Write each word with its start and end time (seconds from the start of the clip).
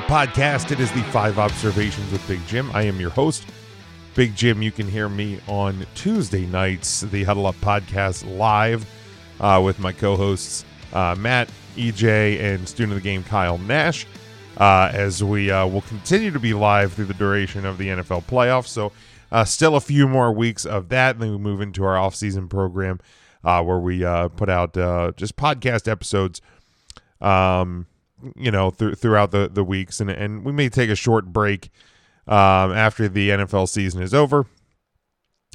Podcast. 0.00 0.72
It 0.72 0.80
is 0.80 0.90
the 0.92 1.02
Five 1.04 1.38
Observations 1.38 2.10
with 2.10 2.26
Big 2.26 2.44
Jim. 2.46 2.70
I 2.74 2.82
am 2.82 2.98
your 3.00 3.10
host, 3.10 3.44
Big 4.14 4.34
Jim. 4.34 4.62
You 4.62 4.72
can 4.72 4.88
hear 4.88 5.08
me 5.08 5.38
on 5.46 5.86
Tuesday 5.94 6.46
nights, 6.46 7.02
the 7.02 7.24
Huddle 7.24 7.46
Up 7.46 7.54
Podcast 7.56 8.36
live 8.36 8.84
uh, 9.40 9.60
with 9.64 9.78
my 9.78 9.92
co 9.92 10.16
hosts, 10.16 10.64
uh, 10.92 11.14
Matt, 11.18 11.50
EJ, 11.76 12.40
and 12.40 12.68
student 12.68 12.96
of 12.96 13.02
the 13.02 13.08
game, 13.08 13.22
Kyle 13.24 13.58
Nash, 13.58 14.06
uh, 14.56 14.90
as 14.92 15.22
we 15.22 15.50
uh, 15.50 15.66
will 15.66 15.82
continue 15.82 16.30
to 16.30 16.40
be 16.40 16.52
live 16.52 16.92
through 16.92 17.06
the 17.06 17.14
duration 17.14 17.64
of 17.64 17.78
the 17.78 17.88
NFL 17.88 18.24
playoffs. 18.24 18.68
So, 18.68 18.92
uh, 19.32 19.44
still 19.44 19.76
a 19.76 19.80
few 19.80 20.08
more 20.08 20.32
weeks 20.32 20.66
of 20.66 20.88
that, 20.90 21.16
and 21.16 21.22
then 21.22 21.30
we 21.32 21.38
move 21.38 21.60
into 21.60 21.84
our 21.84 21.96
off-season 21.96 22.48
program 22.48 23.00
uh, 23.44 23.62
where 23.62 23.78
we 23.78 24.00
put 24.36 24.48
out 24.48 24.74
just 25.16 25.36
podcast 25.36 25.86
episodes. 25.88 26.40
Um, 27.20 27.86
you 28.36 28.50
know, 28.50 28.70
th- 28.70 28.96
throughout 28.96 29.30
the, 29.30 29.48
the 29.52 29.64
weeks, 29.64 30.00
and 30.00 30.10
and 30.10 30.44
we 30.44 30.52
may 30.52 30.68
take 30.68 30.90
a 30.90 30.96
short 30.96 31.26
break 31.26 31.70
um, 32.26 32.72
after 32.72 33.08
the 33.08 33.30
NFL 33.30 33.68
season 33.68 34.02
is 34.02 34.14
over, 34.14 34.46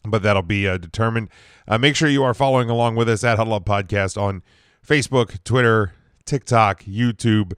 but 0.05 0.23
that'll 0.23 0.41
be 0.41 0.67
uh, 0.67 0.77
determined. 0.77 1.29
Uh, 1.67 1.77
make 1.77 1.95
sure 1.95 2.09
you 2.09 2.23
are 2.23 2.33
following 2.33 2.69
along 2.69 2.95
with 2.95 3.09
us 3.09 3.23
at 3.23 3.37
Huddle 3.37 3.53
Up 3.53 3.65
Podcast 3.65 4.21
on 4.21 4.43
Facebook, 4.85 5.43
Twitter, 5.43 5.93
TikTok, 6.25 6.83
YouTube, 6.83 7.53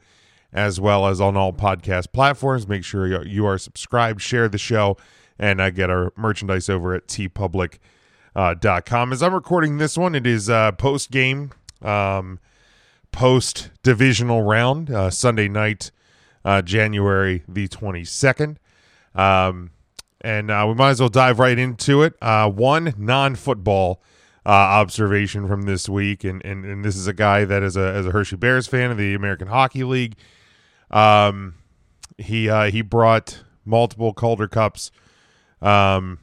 as 0.51 0.79
well 0.79 1.07
as 1.07 1.19
on 1.21 1.37
all 1.37 1.53
podcast 1.53 2.11
platforms. 2.11 2.67
Make 2.67 2.83
sure 2.83 3.23
you 3.23 3.45
are 3.45 3.57
subscribed, 3.57 4.21
share 4.21 4.47
the 4.49 4.57
show, 4.57 4.97
and 5.39 5.59
uh, 5.61 5.69
get 5.69 5.89
our 5.89 6.13
merchandise 6.15 6.69
over 6.69 6.93
at 6.93 7.07
teepublic.com. 7.07 7.79
Uh, 8.35 8.55
.com. 8.83 9.13
As 9.13 9.21
I'm 9.21 9.31
recording 9.31 9.77
this 9.77 9.95
one, 9.95 10.15
it 10.15 10.25
is 10.25 10.49
uh, 10.49 10.71
post 10.71 11.11
game. 11.11 11.51
Um, 11.83 12.39
post 13.13 13.69
divisional 13.83 14.41
round, 14.41 14.91
uh, 14.91 15.09
Sunday 15.09 15.47
night, 15.47 15.91
uh, 16.43 16.61
January 16.61 17.43
the 17.47 17.69
22nd. 17.69 18.57
Um, 19.15 19.71
and 20.19 20.51
uh, 20.51 20.65
we 20.67 20.73
might 20.73 20.89
as 20.89 20.99
well 20.99 21.07
dive 21.07 21.39
right 21.39 21.57
into 21.57 22.01
it. 22.01 22.15
Uh, 22.21 22.49
one 22.49 22.93
non 22.97 23.35
football 23.35 24.01
uh, 24.45 24.49
observation 24.49 25.47
from 25.47 25.61
this 25.61 25.87
week, 25.87 26.25
and, 26.25 26.43
and, 26.43 26.65
and 26.65 26.83
this 26.83 26.97
is 26.97 27.07
a 27.07 27.13
guy 27.13 27.45
that 27.45 27.63
is 27.63 27.77
a, 27.77 27.93
as 27.93 28.05
a 28.05 28.11
Hershey 28.11 28.35
Bears 28.35 28.67
fan 28.67 28.91
of 28.91 28.97
the 28.97 29.13
American 29.13 29.47
Hockey 29.47 29.83
League. 29.85 30.15
Um, 30.91 31.55
he 32.17 32.49
uh, 32.49 32.69
he 32.71 32.81
brought 32.81 33.43
multiple 33.65 34.13
Calder 34.13 34.47
Cups 34.47 34.91
um, 35.61 36.19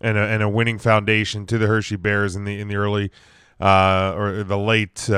and, 0.00 0.18
a, 0.18 0.22
and 0.22 0.42
a 0.42 0.48
winning 0.48 0.78
foundation 0.78 1.46
to 1.46 1.58
the 1.58 1.66
Hershey 1.66 1.96
Bears 1.96 2.36
in 2.36 2.44
the 2.44 2.58
in 2.60 2.68
the 2.68 2.76
early 2.76 3.10
or 3.60 4.44
the 4.44 4.58
late 4.58 5.08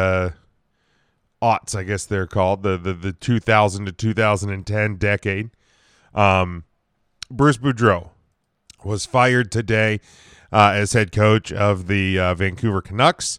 aughts, 1.43 1.75
I 1.75 1.85
guess 1.85 2.05
they're 2.05 2.27
called, 2.27 2.63
the 2.63 2.77
the, 2.77 2.93
the 2.93 3.13
2000 3.13 3.87
to 3.87 3.93
2010 3.93 4.97
decade. 4.97 5.51
Um, 6.15 6.65
Bruce 7.31 7.59
Boudreau 7.59 8.11
was 8.85 9.07
fired 9.07 9.53
today 9.53 10.01
uh, 10.53 10.73
as 10.75 10.93
head 10.93 11.13
coach 11.13 11.53
of 11.53 11.87
the 11.87 12.19
uh, 12.19 12.35
Vancouver 12.35 12.81
Canucks. 12.81 13.39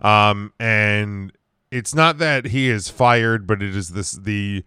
Um, 0.00 0.52
and 0.58 1.32
it's 1.70 1.94
not 1.94 2.18
that 2.18 2.46
he 2.46 2.68
is 2.68 2.88
fired, 2.88 3.46
but 3.46 3.62
it 3.62 3.74
is 3.74 3.90
this 3.90 4.12
the 4.12 4.64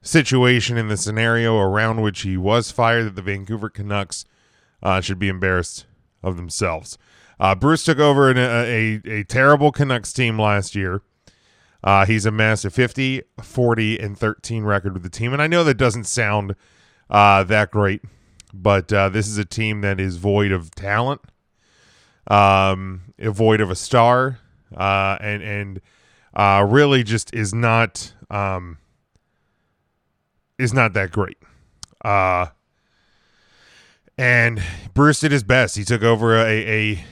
situation 0.00 0.76
in 0.76 0.88
the 0.88 0.96
scenario 0.96 1.58
around 1.58 2.00
which 2.00 2.22
he 2.22 2.36
was 2.36 2.70
fired 2.70 3.04
that 3.04 3.16
the 3.16 3.22
Vancouver 3.22 3.68
Canucks 3.68 4.24
uh, 4.82 5.00
should 5.00 5.18
be 5.18 5.28
embarrassed 5.28 5.86
of 6.22 6.36
themselves. 6.36 6.98
Uh, 7.40 7.54
Bruce 7.54 7.84
took 7.84 7.98
over 7.98 8.30
in 8.30 8.36
a, 8.36 9.00
a, 9.06 9.20
a 9.20 9.24
terrible 9.24 9.70
Canucks 9.70 10.12
team 10.12 10.38
last 10.38 10.74
year. 10.74 11.02
Uh, 11.82 12.04
he's 12.04 12.26
amassed 12.26 12.64
a 12.64 12.70
50, 12.70 13.22
40, 13.40 13.98
and 14.00 14.18
13 14.18 14.64
record 14.64 14.94
with 14.94 15.02
the 15.02 15.10
team. 15.10 15.32
And 15.32 15.40
I 15.40 15.46
know 15.46 15.62
that 15.64 15.74
doesn't 15.74 16.04
sound 16.04 16.56
uh, 17.08 17.44
that 17.44 17.70
great, 17.70 18.02
but 18.52 18.92
uh, 18.92 19.08
this 19.08 19.28
is 19.28 19.38
a 19.38 19.44
team 19.44 19.80
that 19.82 20.00
is 20.00 20.16
void 20.16 20.50
of 20.50 20.72
talent, 20.72 21.20
um, 22.26 23.12
void 23.18 23.60
of 23.60 23.70
a 23.70 23.76
star, 23.76 24.40
uh, 24.76 25.16
and, 25.20 25.42
and 25.42 25.80
uh, 26.34 26.66
really 26.68 27.02
just 27.04 27.32
is 27.34 27.54
not 27.54 28.12
um, 28.30 28.78
is 30.58 30.74
not 30.74 30.92
that 30.94 31.12
great. 31.12 31.38
Uh, 32.04 32.46
and 34.18 34.60
Bruce 34.94 35.20
did 35.20 35.30
his 35.30 35.44
best. 35.44 35.76
He 35.76 35.84
took 35.84 36.02
over 36.02 36.36
a, 36.36 36.46
a 36.94 37.04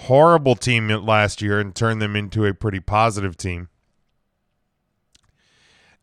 horrible 0.00 0.54
team 0.54 0.88
last 0.88 1.40
year 1.40 1.58
and 1.58 1.74
turned 1.74 2.02
them 2.02 2.14
into 2.14 2.44
a 2.44 2.52
pretty 2.52 2.80
positive 2.80 3.36
team 3.36 3.68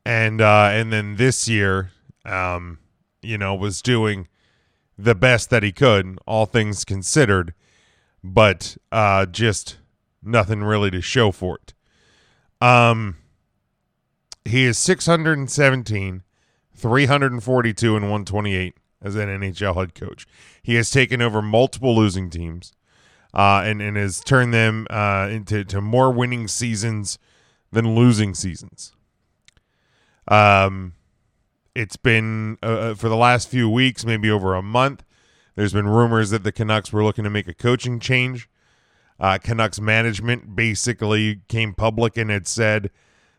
and 0.05 0.41
uh, 0.41 0.69
and 0.71 0.91
then 0.91 1.15
this 1.15 1.47
year, 1.47 1.91
um, 2.25 2.79
you 3.21 3.37
know, 3.37 3.55
was 3.55 3.81
doing 3.81 4.27
the 4.97 5.15
best 5.15 5.49
that 5.49 5.63
he 5.63 5.71
could, 5.71 6.19
all 6.25 6.45
things 6.45 6.83
considered, 6.83 7.53
but 8.23 8.77
uh, 8.91 9.25
just 9.25 9.77
nothing 10.21 10.63
really 10.63 10.91
to 10.91 11.01
show 11.01 11.31
for 11.31 11.57
it. 11.57 11.73
Um, 12.61 13.15
he 14.43 14.65
is 14.65 14.77
617, 14.77 16.23
342, 16.75 17.95
and 17.95 18.05
128 18.05 18.75
as 19.01 19.15
an 19.15 19.29
NHL 19.29 19.75
head 19.75 19.95
coach. 19.95 20.27
He 20.61 20.75
has 20.75 20.91
taken 20.91 21.21
over 21.21 21.41
multiple 21.41 21.95
losing 21.95 22.29
teams 22.29 22.73
uh, 23.33 23.61
and, 23.65 23.81
and 23.81 23.95
has 23.95 24.19
turned 24.19 24.53
them 24.53 24.87
uh, 24.89 25.29
into 25.31 25.63
to 25.65 25.81
more 25.81 26.11
winning 26.11 26.47
seasons 26.47 27.17
than 27.71 27.95
losing 27.95 28.33
seasons. 28.33 28.93
Um, 30.29 30.93
it's 31.75 31.97
been 31.97 32.57
uh, 32.63 32.65
uh, 32.65 32.95
for 32.95 33.09
the 33.09 33.17
last 33.17 33.49
few 33.49 33.69
weeks, 33.69 34.05
maybe 34.05 34.29
over 34.29 34.53
a 34.53 34.61
month. 34.61 35.03
There's 35.55 35.73
been 35.73 35.87
rumors 35.87 36.29
that 36.29 36.43
the 36.43 36.51
Canucks 36.51 36.93
were 36.93 37.03
looking 37.03 37.23
to 37.25 37.29
make 37.29 37.47
a 37.47 37.53
coaching 37.53 37.99
change. 37.99 38.47
Uh, 39.19 39.37
Canucks 39.37 39.81
management 39.81 40.55
basically 40.55 41.41
came 41.49 41.73
public 41.73 42.15
and 42.15 42.29
had 42.29 42.47
said 42.47 42.91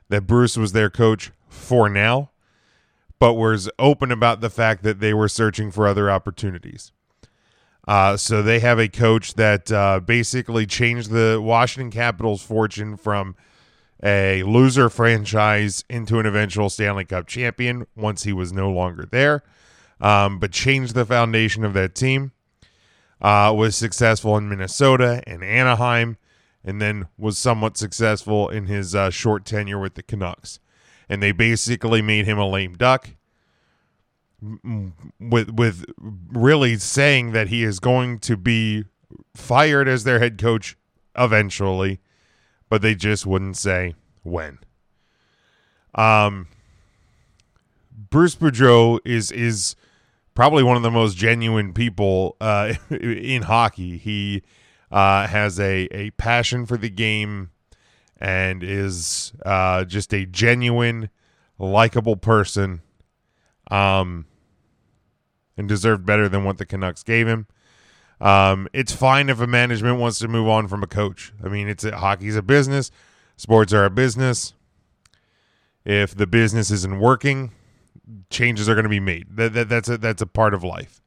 that 0.09 0.27
Bruce 0.27 0.57
was 0.57 0.73
their 0.73 0.91
coach 0.91 1.31
for 1.49 1.89
now, 1.89 2.31
but 3.19 3.35
was 3.35 3.71
open 3.79 4.11
about 4.13 4.41
the 4.41 4.51
fact 4.51 4.83
that 4.83 5.01
they 5.01 5.15
were 5.15 5.29
searching 5.29 5.71
for 5.71 5.87
other 5.87 6.11
opportunities. 6.11 6.93
Uh, 7.89 8.17
so 8.17 8.43
they 8.43 8.61
have 8.61 8.79
a 8.79 8.89
coach 8.89 9.35
that 9.35 9.73
uh, 9.73 10.01
basically 10.01 10.67
changed 10.67 11.11
the 11.11 11.41
Washington 11.43 11.91
Capitals' 11.91 12.43
fortune 12.43 12.97
from– 12.97 13.37
a 14.03 14.43
loser 14.45 14.89
franchise 14.89 15.85
into 15.89 16.19
an 16.19 16.27
eventual 16.27 16.71
Stanley 16.71 17.05
Cup 17.05 17.27
champion 17.27 17.87
once 17.95 18.23
he 18.23 18.33
was 18.33 18.53
no 18.53 18.71
longer 18.71 19.07
there, 19.11 19.43
um, 20.01 20.39
but 20.39 20.53
changed 20.53 20.95
the 20.95 21.05
foundation 21.05 21.65
of 21.65 21.75
that 21.75 21.95
team. 21.95 22.33
Uh, 23.21 23.53
was 23.55 23.77
successful 23.77 24.39
in 24.39 24.49
Minnesota 24.49 25.23
and 25.27 25.45
Anaheim, 25.45 26.17
and 26.65 26.81
then 26.81 27.07
was 27.19 27.37
somewhat 27.37 27.77
successful 27.77 28.49
in 28.49 28.65
his 28.65 28.95
uh, 28.95 29.11
short 29.11 29.45
tenure 29.45 29.79
with 29.79 29.95
the 29.95 30.03
Canucks. 30.03 30.59
And 31.07 31.23
they 31.23 31.33
basically 31.33 32.01
made 32.01 32.25
him 32.25 32.39
a 32.39 32.49
lame 32.49 32.75
duck, 32.75 33.11
with 35.21 35.51
with 35.51 35.85
really 36.33 36.77
saying 36.77 37.33
that 37.33 37.49
he 37.49 37.63
is 37.63 37.79
going 37.79 38.21
to 38.21 38.39
be 38.39 38.85
fired 39.37 39.87
as 39.87 40.05
their 40.05 40.19
head 40.19 40.39
coach 40.39 40.79
eventually 41.15 42.01
but 42.71 42.81
they 42.81 42.95
just 42.95 43.27
wouldn't 43.27 43.59
say 43.59 43.95
when. 44.23 44.59
Um, 45.95 46.49
Bruce 48.09 48.37
Boudreau 48.37 49.01
is 49.05 49.31
is 49.31 49.77
probably 50.35 50.63
one 50.63 50.77
of 50.79 50.83
the 50.83 50.91
most 50.91 51.17
genuine 51.17 51.75
people 51.75 52.37
uh, 52.41 52.75
in 52.91 53.43
hockey. 53.43 53.99
He 53.99 54.43
uh, 54.91 55.27
has 55.27 55.61
a 55.61 55.87
a 55.91 56.11
passion 56.13 56.65
for 56.65 56.79
the 56.79 56.89
game 56.89 57.51
and 58.17 58.63
is 58.63 59.33
uh, 59.45 59.85
just 59.85 60.15
a 60.15 60.25
genuine, 60.25 61.11
likable 61.59 62.17
person. 62.17 62.81
Um, 63.71 64.27
and 65.57 65.69
deserved 65.69 66.05
better 66.05 66.29
than 66.29 66.43
what 66.43 66.59
the 66.59 66.67
Canucks 66.67 67.03
gave 67.03 67.29
him. 67.29 67.47
Um, 68.21 68.69
it's 68.73 68.93
fine 68.93 69.29
if 69.31 69.41
a 69.41 69.47
management 69.47 69.99
wants 69.99 70.19
to 70.19 70.29
move 70.29 70.49
on 70.49 70.69
from 70.69 70.83
a 70.83 70.87
coach. 70.87 71.33
I 71.43 71.49
mean, 71.49 71.69
it's 71.69 71.85
hockey's 71.85 72.37
a 72.37 72.43
business, 72.43 72.91
sports 73.37 73.73
are 73.73 73.85
a 73.85 73.91
business. 73.91 74.55
If 75.85 76.15
the 76.15 76.27
business 76.27 76.71
isn't 76.71 77.01
working, 77.01 77.53
changes 78.29 78.69
are 78.69 78.75
going 78.75 78.85
to 78.85 78.91
be 78.91 79.01
made. 79.01 79.37
That, 79.37 79.55
that, 79.55 79.69
that's 79.69 79.89
a 79.89 79.97
that's 79.97 80.21
a 80.21 80.27
part 80.27 80.53
of 80.53 80.63
life. 80.63 81.01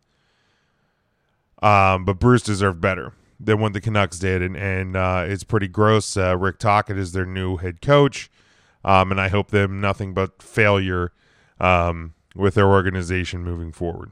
Um, 1.61 2.05
but 2.05 2.19
Bruce 2.19 2.41
deserved 2.41 2.81
better 2.81 3.13
than 3.39 3.59
what 3.59 3.73
the 3.73 3.81
Canucks 3.81 4.17
did, 4.19 4.41
and 4.41 4.57
and 4.57 4.95
uh, 4.95 5.25
it's 5.27 5.43
pretty 5.43 5.67
gross. 5.67 6.17
Uh, 6.17 6.37
Rick 6.37 6.57
Tocchet 6.57 6.97
is 6.97 7.11
their 7.11 7.25
new 7.25 7.57
head 7.57 7.81
coach, 7.81 8.31
um, 8.83 9.11
and 9.11 9.21
I 9.21 9.27
hope 9.27 9.51
them 9.51 9.79
nothing 9.79 10.13
but 10.13 10.41
failure 10.41 11.11
um, 11.59 12.15
with 12.35 12.55
their 12.55 12.67
organization 12.67 13.43
moving 13.43 13.71
forward. 13.71 14.11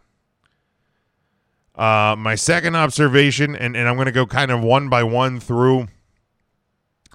Uh, 1.75 2.15
my 2.17 2.35
second 2.35 2.75
observation, 2.75 3.55
and, 3.55 3.75
and 3.75 3.87
I'm 3.87 3.95
going 3.95 4.05
to 4.05 4.11
go 4.11 4.25
kind 4.25 4.51
of 4.51 4.61
one 4.61 4.89
by 4.89 5.03
one 5.03 5.39
through 5.39 5.87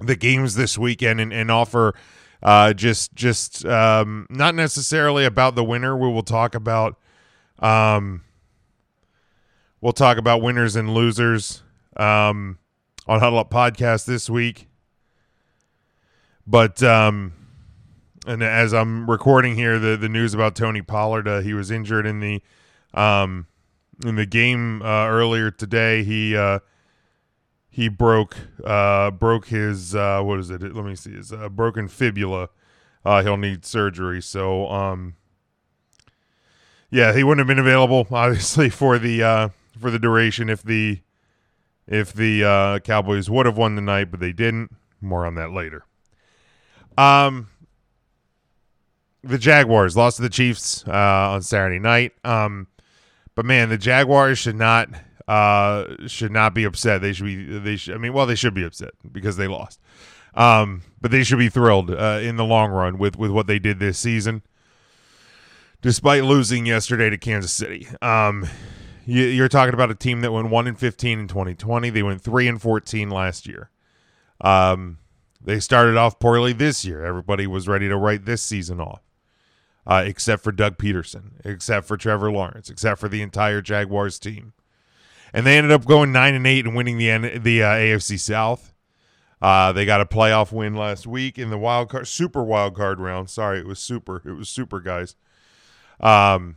the 0.01 0.17
games 0.17 0.55
this 0.55 0.77
weekend 0.79 1.21
and, 1.21 1.33
and 1.33 1.51
offer 1.51 1.95
Uh, 2.43 2.73
just 2.75 3.15
just 3.15 3.65
um, 3.65 4.27
not 4.29 4.55
necessarily 4.55 5.25
about 5.25 5.55
the 5.55 5.65
winner. 5.65 5.97
We 5.97 6.07
will 6.07 6.23
talk 6.23 6.55
about 6.55 6.99
um, 7.59 8.23
we'll 9.81 9.95
talk 9.95 10.19
about 10.19 10.43
winners 10.43 10.77
and 10.77 10.93
losers 10.93 11.63
um, 11.97 12.59
on 13.07 13.21
Huddle 13.21 13.39
Up 13.39 13.51
Podcast 13.51 14.05
this 14.05 14.29
week. 14.29 14.69
But 16.47 16.83
um, 16.83 17.33
and 18.27 18.43
as 18.43 18.75
I'm 18.75 19.11
recording 19.11 19.57
here, 19.57 19.79
the 19.79 19.97
the 19.97 20.09
news 20.09 20.35
about 20.35 20.55
Tony 20.55 20.83
Pollard, 20.83 21.27
uh, 21.27 21.41
he 21.41 21.55
was 21.55 21.71
injured 21.71 22.07
in 22.07 22.21
the 22.21 22.43
um, 22.93 23.47
in 24.05 24.17
the 24.17 24.27
game 24.27 24.83
uh, 24.83 25.07
earlier 25.07 25.51
today. 25.51 26.03
He 26.03 26.37
uh, 26.37 26.61
he 27.69 27.89
broke 27.89 28.37
uh, 28.65 29.11
broke 29.11 29.47
his 29.47 29.95
uh, 29.95 30.21
what 30.23 30.39
is 30.39 30.51
it? 30.51 30.63
Let 30.63 30.85
me 30.85 30.95
see. 30.95 31.13
His 31.13 31.33
broken 31.51 31.89
fibula. 31.89 32.51
Uh, 33.05 33.23
he'll 33.23 33.37
need 33.37 33.65
surgery. 33.65 34.21
So 34.21 34.69
um, 34.69 35.15
yeah, 36.91 37.15
he 37.15 37.23
wouldn't 37.23 37.41
have 37.41 37.47
been 37.47 37.65
available 37.65 38.07
obviously 38.11 38.69
for 38.69 38.99
the 38.99 39.23
uh, 39.23 39.49
for 39.79 39.91
the 39.91 39.99
duration 39.99 40.49
if 40.49 40.63
the 40.63 41.01
if 41.87 42.13
the 42.13 42.81
Cowboys 42.85 43.31
would 43.31 43.47
have 43.47 43.57
won 43.57 43.77
tonight, 43.77 44.11
but 44.11 44.21
they 44.21 44.33
didn't. 44.33 44.75
More 45.01 45.25
on 45.27 45.35
that 45.37 45.53
later. 45.53 45.85
Um, 46.99 47.49
the 49.23 49.39
Jaguars 49.39 49.97
lost 49.97 50.17
to 50.17 50.23
the 50.23 50.31
Chiefs 50.31 50.83
on 50.89 51.43
Saturday 51.43 51.79
night. 51.79 52.13
Um, 52.25 52.67
but 53.37 53.45
man, 53.45 53.69
the 53.69 53.79
Jaguars 53.79 54.39
should 54.39 54.57
not 54.57 54.89
uh, 55.29 55.85
should 56.09 56.33
not 56.33 56.55
be 56.55 56.65
upset. 56.65 57.03
They 57.03 57.13
should 57.13 57.27
be 57.27 57.59
they 57.59 57.77
should. 57.77 57.95
I 57.95 57.99
mean, 57.99 58.13
well, 58.13 58.27
they 58.27 58.35
should 58.35 58.55
be 58.55 58.65
upset 58.65 58.95
because 59.13 59.37
they 59.37 59.47
lost. 59.47 59.79
Um, 60.35 60.83
but 61.01 61.11
they 61.11 61.23
should 61.23 61.39
be 61.39 61.49
thrilled 61.49 61.91
uh, 61.91 62.19
in 62.23 62.37
the 62.37 62.45
long 62.45 62.73
run 62.73 62.99
with 62.99 63.17
with 63.17 63.31
what 63.31 63.47
they 63.47 63.59
did 63.59 63.79
this 63.79 63.99
season, 63.99 64.43
despite 65.83 66.25
losing 66.25 66.67
yesterday 66.67 67.11
to 67.11 67.19
Kansas 67.19 67.53
City. 67.53 67.87
Um, 68.03 68.49
you, 69.05 69.45
are 69.45 69.49
talking 69.49 69.75
about 69.75 69.91
a 69.91 69.95
team 69.95 70.23
that 70.23 70.33
went 70.33 70.49
one 70.49 70.67
and 70.67 70.79
fifteen 70.79 71.21
in 71.21 71.29
2020. 71.29 71.91
They 71.91 72.03
went 72.03 72.23
three 72.23 72.49
and 72.49 72.61
14 72.61 73.09
last 73.09 73.47
year. 73.47 73.71
Um, 74.41 74.99
they 75.41 75.61
started 75.61 75.97
off 75.97 76.19
poorly 76.19 76.53
this 76.53 76.85
year. 76.85 77.05
Everybody 77.05 77.47
was 77.47 77.69
ready 77.69 77.89
to 77.89 77.97
write 77.97 78.25
this 78.25 78.43
season 78.43 78.81
off 78.81 79.06
uh, 79.87 80.03
except 80.05 80.43
for 80.43 80.53
Doug 80.53 80.79
Pederson, 80.79 81.33
except 81.45 81.87
for 81.87 81.97
Trevor 81.97 82.31
Lawrence, 82.31 82.69
except 82.69 83.01
for 83.01 83.09
the 83.09 83.23
entire 83.23 83.63
Jaguars 83.63 84.19
team. 84.19 84.53
And 85.33 85.47
they 85.47 85.57
ended 85.57 85.73
up 85.73 85.85
going 85.85 86.13
nine 86.13 86.35
and 86.35 86.47
eight 86.47 86.67
and 86.67 86.75
winning 86.75 86.99
the 86.99 87.39
the 87.39 87.63
uh, 87.63 87.69
AFC 87.69 88.19
South. 88.19 88.73
Uh, 89.41 89.73
they 89.73 89.85
got 89.85 90.01
a 90.01 90.07
playoff 90.07 90.51
win 90.51 90.75
last 90.75 91.07
week 91.07 91.39
in 91.39 91.51
the 91.51 91.59
wild 91.59 91.91
card, 91.91 92.09
super 92.09 92.43
wild 92.43 92.75
card 92.75 92.99
round. 92.99 93.29
Sorry, 93.29 93.59
it 93.59 93.67
was 93.67 93.79
super. 93.79 94.23
It 94.25 94.33
was 94.33 94.49
super, 94.49 94.81
guys. 94.81 95.15
Um, 96.01 96.57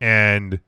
and 0.00 0.60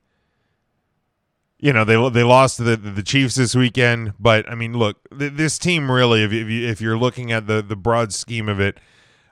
you 1.59 1.73
know 1.73 1.85
they 1.85 2.11
they 2.11 2.25
lost 2.25 2.57
to 2.57 2.65
the 2.65 2.77
the 2.77 3.03
Chiefs 3.03 3.37
this 3.37 3.55
weekend, 3.55 4.15
but 4.19 4.51
I 4.51 4.55
mean, 4.55 4.73
look, 4.73 4.99
th- 5.17 5.33
this 5.35 5.59
team 5.59 5.91
really, 5.91 6.25
if 6.25 6.33
you, 6.33 6.69
if 6.69 6.81
you're 6.81 6.99
looking 6.99 7.33
at 7.33 7.47
the 7.47 7.63
the 7.63 7.77
broad 7.77 8.13
scheme 8.13 8.49
of 8.49 8.61
it, 8.61 8.79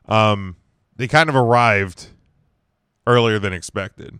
um, 0.07 0.57
they 0.97 1.09
kind 1.09 1.29
of 1.29 1.37
arrived 1.37 2.09
earlier 3.07 3.39
than 3.39 3.53
expected. 3.53 4.19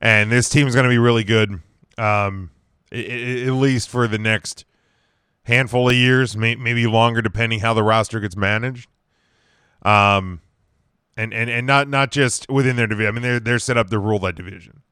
And 0.00 0.30
this 0.30 0.48
team 0.48 0.66
is 0.66 0.74
going 0.74 0.84
to 0.84 0.90
be 0.90 0.98
really 0.98 1.24
good, 1.24 1.60
um, 1.96 2.50
at 2.92 3.50
least 3.50 3.88
for 3.88 4.06
the 4.06 4.18
next 4.18 4.64
handful 5.42 5.88
of 5.88 5.94
years, 5.94 6.36
maybe 6.36 6.86
longer, 6.86 7.20
depending 7.20 7.60
how 7.60 7.74
the 7.74 7.82
roster 7.82 8.20
gets 8.20 8.36
managed. 8.36 8.88
Um, 9.82 10.40
and, 11.16 11.34
and, 11.34 11.50
and 11.50 11.66
not 11.66 11.88
not 11.88 12.12
just 12.12 12.48
within 12.48 12.76
their 12.76 12.86
division. 12.86 13.08
I 13.08 13.12
mean, 13.12 13.22
they're 13.22 13.40
they're 13.40 13.58
set 13.58 13.76
up 13.76 13.90
to 13.90 13.98
rule 13.98 14.20
that 14.20 14.36
division. 14.36 14.82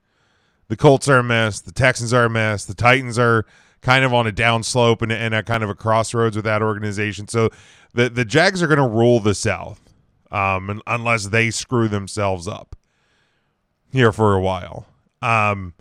The 0.69 0.77
Colts 0.77 1.09
are 1.09 1.19
a 1.19 1.23
mess. 1.23 1.61
The 1.61 1.73
Texans 1.73 2.13
are 2.13 2.25
a 2.25 2.31
mess. 2.31 2.65
The 2.65 2.75
Titans 2.75 3.17
are 3.19 3.47
kind 3.81 4.05
of 4.05 4.13
on 4.13 4.27
a 4.27 4.33
downslope 4.33 5.03
and, 5.03 5.13
and 5.13 5.35
at 5.35 5.47
kind 5.47 5.63
of 5.63 5.71
a 5.71 5.75
crossroads 5.75 6.35
with 6.35 6.45
that 6.45 6.63
organization. 6.63 7.29
So 7.29 7.51
the 7.95 8.09
the 8.09 8.25
Jags 8.25 8.61
are 8.61 8.67
going 8.67 8.81
to 8.81 8.89
rule 8.89 9.21
the 9.21 9.35
South 9.35 9.86
um, 10.31 10.83
unless 10.87 11.29
they 11.29 11.51
screw 11.51 11.89
themselves 11.89 12.49
up 12.49 12.77
here 13.93 14.13
for 14.13 14.35
a 14.35 14.41
while. 14.41 14.87
Um, 15.23 15.75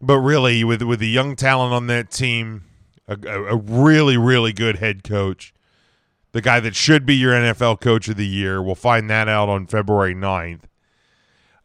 but 0.00 0.18
really, 0.18 0.64
with 0.64 0.82
with 0.82 1.00
the 1.00 1.08
young 1.08 1.36
talent 1.36 1.72
on 1.72 1.86
that 1.88 2.10
team, 2.10 2.64
a, 3.06 3.16
a, 3.26 3.56
really 3.56 4.16
really 4.16 4.52
good 4.52 4.76
head 4.76 5.02
coach, 5.02 5.52
the 6.32 6.40
guy 6.40 6.60
that 6.60 6.76
should 6.76 7.04
be 7.04 7.14
your 7.14 7.32
NFL 7.32 7.80
coach 7.80 8.08
of 8.08 8.16
the 8.16 8.26
year, 8.26 8.62
we'll 8.62 8.74
find 8.74 9.10
that 9.10 9.28
out 9.28 9.48
on 9.48 9.66
February 9.66 10.14
9th. 10.14 10.62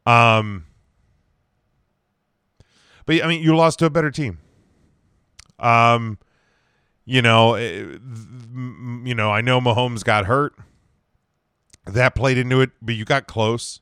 Um, 0.05 0.65
but 3.05 3.23
I 3.23 3.27
mean, 3.27 3.43
you 3.43 3.55
lost 3.55 3.79
to 3.79 3.85
a 3.85 3.89
better 3.89 4.09
team. 4.09 4.39
Um, 5.59 6.17
you 7.05 7.21
know, 7.21 7.53
eh, 7.53 7.97
you 9.03 9.13
know, 9.13 9.31
I 9.31 9.41
know 9.41 9.61
Mahomes 9.61 10.03
got 10.03 10.25
hurt 10.25 10.55
that 11.85 12.15
played 12.15 12.37
into 12.37 12.61
it, 12.61 12.71
but 12.81 12.95
you 12.95 13.05
got 13.05 13.27
close. 13.27 13.81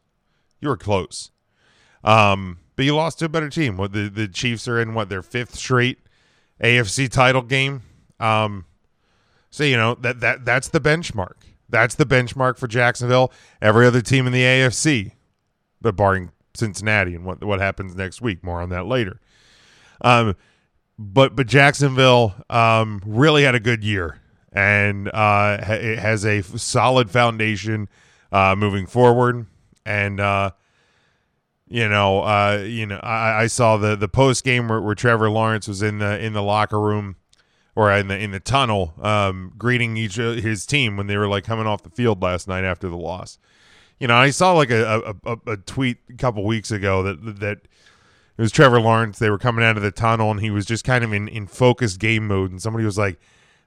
You 0.59 0.69
were 0.69 0.77
close. 0.77 1.31
Um, 2.03 2.59
but 2.75 2.85
you 2.85 2.95
lost 2.95 3.19
to 3.19 3.25
a 3.25 3.29
better 3.29 3.49
team. 3.49 3.77
What 3.77 3.93
the, 3.93 4.09
the 4.09 4.27
Chiefs 4.27 4.67
are 4.67 4.79
in 4.79 4.93
what 4.93 5.09
their 5.09 5.21
fifth 5.21 5.55
straight 5.55 5.99
AFC 6.63 7.09
title 7.09 7.41
game. 7.41 7.83
Um, 8.19 8.65
so 9.49 9.63
you 9.63 9.75
know 9.75 9.95
that 9.95 10.21
that 10.21 10.45
that's 10.45 10.69
the 10.69 10.79
benchmark. 10.79 11.35
That's 11.69 11.95
the 11.95 12.05
benchmark 12.05 12.57
for 12.57 12.67
Jacksonville. 12.67 13.31
Every 13.61 13.85
other 13.85 14.01
team 14.01 14.27
in 14.27 14.33
the 14.33 14.43
AFC, 14.43 15.11
but 15.81 15.95
barring 15.95 16.31
Cincinnati 16.53 17.15
and 17.15 17.25
what 17.25 17.43
what 17.43 17.59
happens 17.59 17.95
next 17.95 18.21
week. 18.21 18.43
More 18.43 18.61
on 18.61 18.69
that 18.69 18.85
later. 18.85 19.19
Um, 20.01 20.35
but 20.97 21.35
but 21.35 21.47
Jacksonville 21.47 22.35
um, 22.49 23.01
really 23.05 23.43
had 23.43 23.55
a 23.55 23.59
good 23.59 23.83
year 23.83 24.19
and 24.51 25.09
uh, 25.13 25.57
it 25.61 25.99
has 25.99 26.25
a 26.25 26.41
solid 26.41 27.09
foundation 27.09 27.87
uh, 28.31 28.55
moving 28.57 28.85
forward. 28.85 29.45
And 29.85 30.19
uh, 30.19 30.51
you 31.67 31.87
know, 31.87 32.21
uh, 32.21 32.63
you 32.67 32.85
know, 32.85 32.97
I, 32.97 33.43
I, 33.43 33.47
saw 33.47 33.77
the 33.77 33.95
the 33.95 34.09
post 34.09 34.43
game 34.43 34.67
where, 34.67 34.81
where, 34.81 34.95
Trevor 34.95 35.29
Lawrence 35.29 35.67
was 35.67 35.81
in 35.81 35.99
the 35.99 36.19
in 36.19 36.33
the 36.33 36.43
locker 36.43 36.79
room 36.79 37.15
or 37.75 37.91
in 37.93 38.09
the 38.09 38.17
in 38.17 38.31
the 38.31 38.39
tunnel, 38.39 38.93
um, 39.01 39.53
greeting 39.57 39.95
each 39.95 40.15
his 40.15 40.65
team 40.65 40.97
when 40.97 41.07
they 41.07 41.17
were 41.17 41.27
like 41.27 41.45
coming 41.45 41.65
off 41.65 41.83
the 41.83 41.89
field 41.89 42.21
last 42.21 42.47
night 42.47 42.63
after 42.63 42.89
the 42.89 42.97
loss. 42.97 43.39
You 43.99 44.07
know, 44.07 44.15
I 44.15 44.31
saw 44.31 44.53
like 44.53 44.69
a 44.69 45.15
a, 45.25 45.37
a 45.47 45.57
tweet 45.57 45.97
a 46.09 46.17
couple 46.17 46.43
weeks 46.43 46.71
ago 46.71 47.03
that 47.03 47.39
that 47.39 47.57
it 48.37 48.41
was 48.41 48.51
Trevor 48.51 48.81
Lawrence. 48.81 49.17
They 49.17 49.29
were 49.29 49.37
coming 49.37 49.63
out 49.63 49.77
of 49.77 49.83
the 49.83 49.91
tunnel 49.91 50.29
and 50.29 50.41
he 50.41 50.49
was 50.49 50.65
just 50.65 50.83
kind 50.83 51.03
of 51.03 51.13
in 51.13 51.29
in 51.29 51.47
focused 51.47 51.99
game 51.99 52.27
mode, 52.27 52.51
and 52.51 52.61
somebody 52.61 52.83
was 52.83 52.97
like 52.97 53.19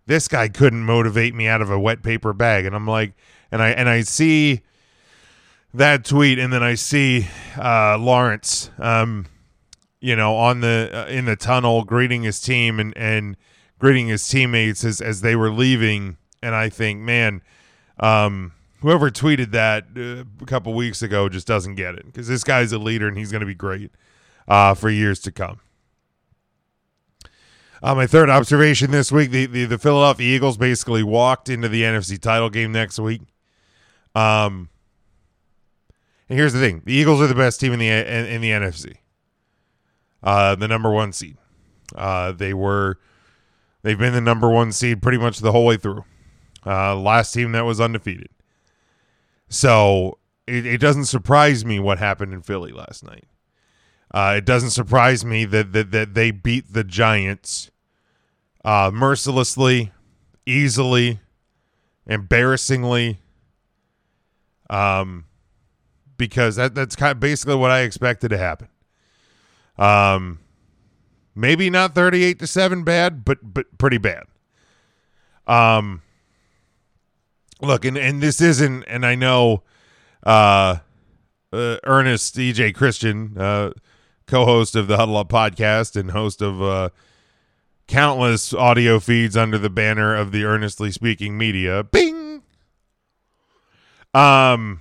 this 0.07 0.29
guy 0.29 0.49
couldn't 0.49 0.83
motivate 0.83 1.35
me 1.35 1.47
out 1.47 1.63
of 1.63 1.71
a 1.71 1.79
wet 1.79 2.03
paper 2.03 2.33
bag. 2.33 2.65
And 2.65 2.75
i'm 2.75 2.87
like 2.87 3.15
and 3.51 3.63
i 3.63 3.71
and 3.71 3.89
i 3.89 4.03
see 4.03 4.63
that 5.73 6.05
tweet 6.05 6.39
and 6.39 6.53
then 6.53 6.63
i 6.63 6.75
see 6.75 7.29
uh, 7.57 7.99
lawrence 7.99 8.71
um, 8.79 9.27
you 10.01 10.15
know 10.15 10.37
on 10.37 10.61
the 10.61 10.91
uh, 10.93 11.11
in 11.11 11.25
the 11.25 11.37
tunnel 11.37 11.85
greeting 11.85 12.23
his 12.23 12.41
team 12.41 12.79
and 12.79 12.97
and 12.97 13.37
greeting 13.79 14.09
his 14.09 14.27
teammates 14.27 14.85
as 14.85 15.01
as 15.01 15.21
they 15.21 15.37
were 15.37 15.51
leaving. 15.51 16.17
And 16.43 16.55
i 16.55 16.69
think 16.69 17.01
man 17.01 17.43
um, 18.01 18.53
whoever 18.81 19.11
tweeted 19.11 19.53
that 19.53 19.85
uh, 19.97 20.25
a 20.43 20.47
couple 20.47 20.75
weeks 20.75 21.01
ago 21.01 21.29
just 21.29 21.47
doesn't 21.47 21.77
get 21.77 21.95
it 21.95 22.05
because 22.05 22.29
this 22.29 22.45
guy's 22.45 22.73
a 22.73 22.79
leader 22.79 23.09
and 23.09 23.17
he's 23.17 23.31
going 23.31 23.41
to 23.41 23.47
be 23.47 23.55
great 23.55 23.91
uh, 24.49 24.75
for 24.75 24.91
years 24.91 25.21
to 25.21 25.33
come 25.33 25.61
uh, 27.83 27.95
my 27.95 28.07
third 28.07 28.31
observation 28.31 28.91
this 28.91 29.11
week: 29.13 29.31
the, 29.31 29.47
the, 29.47 29.65
the 29.65 29.79
Philadelphia 29.79 30.37
Eagles 30.37 30.57
basically 30.57 31.03
walked 31.03 31.49
into 31.49 31.69
the 31.69 31.83
NFC 31.83 32.21
title 32.21 32.51
game 32.51 32.73
next 32.73 32.99
week. 32.99 33.23
Um, 34.15 34.69
and 36.29 36.39
here's 36.39 36.53
the 36.53 36.61
thing: 36.61 36.83
the 36.85 36.95
Eagles 36.95 37.21
are 37.21 37.27
the 37.27 37.35
best 37.35 37.61
team 37.61 37.73
in 37.73 37.79
the 37.79 37.89
in, 37.89 38.27
in 38.27 38.41
the 38.41 38.51
NFC. 38.51 38.97
Uh, 40.23 40.55
the 40.55 40.67
number 40.67 40.91
one 40.91 41.13
seed. 41.13 41.37
Uh, 41.95 42.33
they 42.33 42.55
were, 42.55 42.99
they've 43.83 43.99
been 43.99 44.15
the 44.15 44.21
number 44.21 44.49
one 44.49 44.73
seed 44.73 45.03
pretty 45.03 45.19
much 45.19 45.39
the 45.39 45.53
whole 45.53 45.67
way 45.67 45.77
through. 45.77 46.05
Uh, 46.65 46.97
last 46.97 47.33
team 47.33 47.53
that 47.53 47.67
was 47.67 47.79
undefeated. 47.79 48.31
So 49.51 50.19
it, 50.47 50.65
it 50.65 50.79
doesn't 50.79 51.05
surprise 51.05 51.65
me 51.65 51.79
what 51.79 51.99
happened 51.99 52.33
in 52.33 52.41
Philly 52.41 52.73
last 52.73 53.05
night. 53.05 53.25
Uh, 54.15 54.37
it 54.37 54.45
doesn't 54.45 54.71
surprise 54.71 55.25
me 55.25 55.45
that, 55.45 55.73
that 55.73 55.91
that 55.91 56.15
they 56.15 56.31
beat 56.31 56.73
the 56.73 56.85
Giants 56.85 57.73
uh, 58.65 58.89
mercilessly, 58.95 59.91
easily, 60.47 61.19
embarrassingly. 62.07 63.19
Um, 64.71 65.25
because 66.17 66.55
that 66.55 66.77
that's 66.77 66.95
kind 66.95 67.11
of 67.11 67.19
basically 67.19 67.57
what 67.57 67.73
I 67.73 67.81
expected 67.81 68.29
to 68.29 68.39
happen. 68.39 68.69
Um, 69.77 70.39
maybe 71.35 71.69
not 71.69 71.97
thirty-eight 71.97 72.39
to 72.39 72.47
seven 72.47 72.85
bad, 72.85 73.25
but 73.25 73.39
but 73.43 73.79
pretty 73.79 73.99
bad. 73.99 74.27
Um, 75.49 76.03
look, 77.61 77.85
and 77.85 77.99
and 77.99 78.23
this 78.23 78.41
isn't, 78.41 78.85
and 78.85 79.05
I 79.05 79.17
know, 79.17 79.65
uh, 80.25 80.77
uh 81.53 81.79
Ernest 81.83 82.37
EJ 82.37 82.77
Christian, 82.77 83.37
uh, 83.37 83.73
co-host 84.27 84.75
of 84.75 84.87
the 84.87 84.97
Huddle 84.97 85.17
Up 85.17 85.29
podcast 85.29 85.97
and 85.97 86.11
host 86.11 86.43
of 86.43 86.63
uh 86.63 86.91
countless 87.87 88.55
audio 88.55 88.99
feeds 88.99 89.37
under 89.37 89.59
the 89.59 89.71
banner 89.71 90.15
of 90.15 90.33
the 90.33 90.45
Earnestly 90.45 90.91
Speaking 90.91 91.37
Media. 91.37 91.85
Bing. 91.85 92.43
Um 94.13 94.81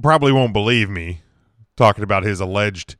probably 0.00 0.32
won't 0.32 0.52
believe 0.52 0.90
me 0.90 1.20
talking 1.76 2.04
about 2.04 2.24
his 2.24 2.40
alleged 2.40 2.96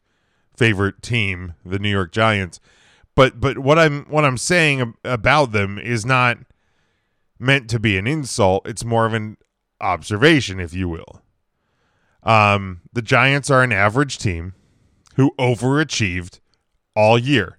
favorite 0.57 1.03
team, 1.03 1.55
the 1.65 1.79
New 1.79 1.91
York 1.91 2.13
Giants. 2.13 2.61
But 3.15 3.41
but 3.41 3.59
what 3.59 3.79
I'm 3.79 4.05
what 4.07 4.25
I'm 4.25 4.39
saying 4.39 4.95
about 5.05 5.53
them 5.53 5.79
is 5.79 6.05
not 6.05 6.39
meant 7.39 7.69
to 7.71 7.79
be 7.79 7.99
an 7.99 8.07
insult. 8.07 8.67
It's 8.67 8.85
more 8.85 9.07
of 9.07 9.15
an 9.15 9.37
observation, 9.81 10.61
if 10.61 10.73
you 10.73 10.89
will. 10.89 11.23
Um, 12.25 12.81
the 12.93 13.03
Giants 13.03 13.51
are 13.51 13.63
an 13.63 13.73
average 13.73 14.19
team 14.19 14.55
who 15.17 15.33
overachieved 15.39 16.41
all 16.97 17.19
year. 17.19 17.59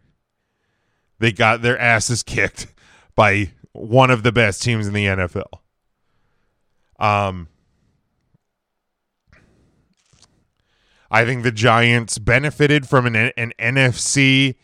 They 1.19 1.31
got 1.31 1.61
their 1.61 1.77
asses 1.77 2.23
kicked 2.23 2.67
by 3.15 3.51
one 3.71 4.11
of 4.11 4.23
the 4.23 4.31
best 4.31 4.61
teams 4.61 4.87
in 4.87 4.93
the 4.93 5.05
NFL. 5.05 5.59
Um, 6.99 7.47
I 11.11 11.23
think 11.23 11.43
the 11.43 11.51
Giants 11.51 12.17
benefited 12.17 12.87
from 12.87 13.05
an, 13.05 13.15
an 13.15 13.53
NFC 13.59 14.55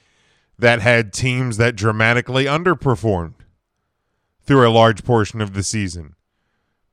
that 0.58 0.82
had 0.82 1.14
teams 1.14 1.58
that 1.58 1.76
dramatically 1.76 2.46
underperformed 2.46 3.36
through 4.44 4.68
a 4.68 4.70
large 4.70 5.04
portion 5.04 5.40
of 5.42 5.54
the 5.54 5.64
season. 5.64 6.16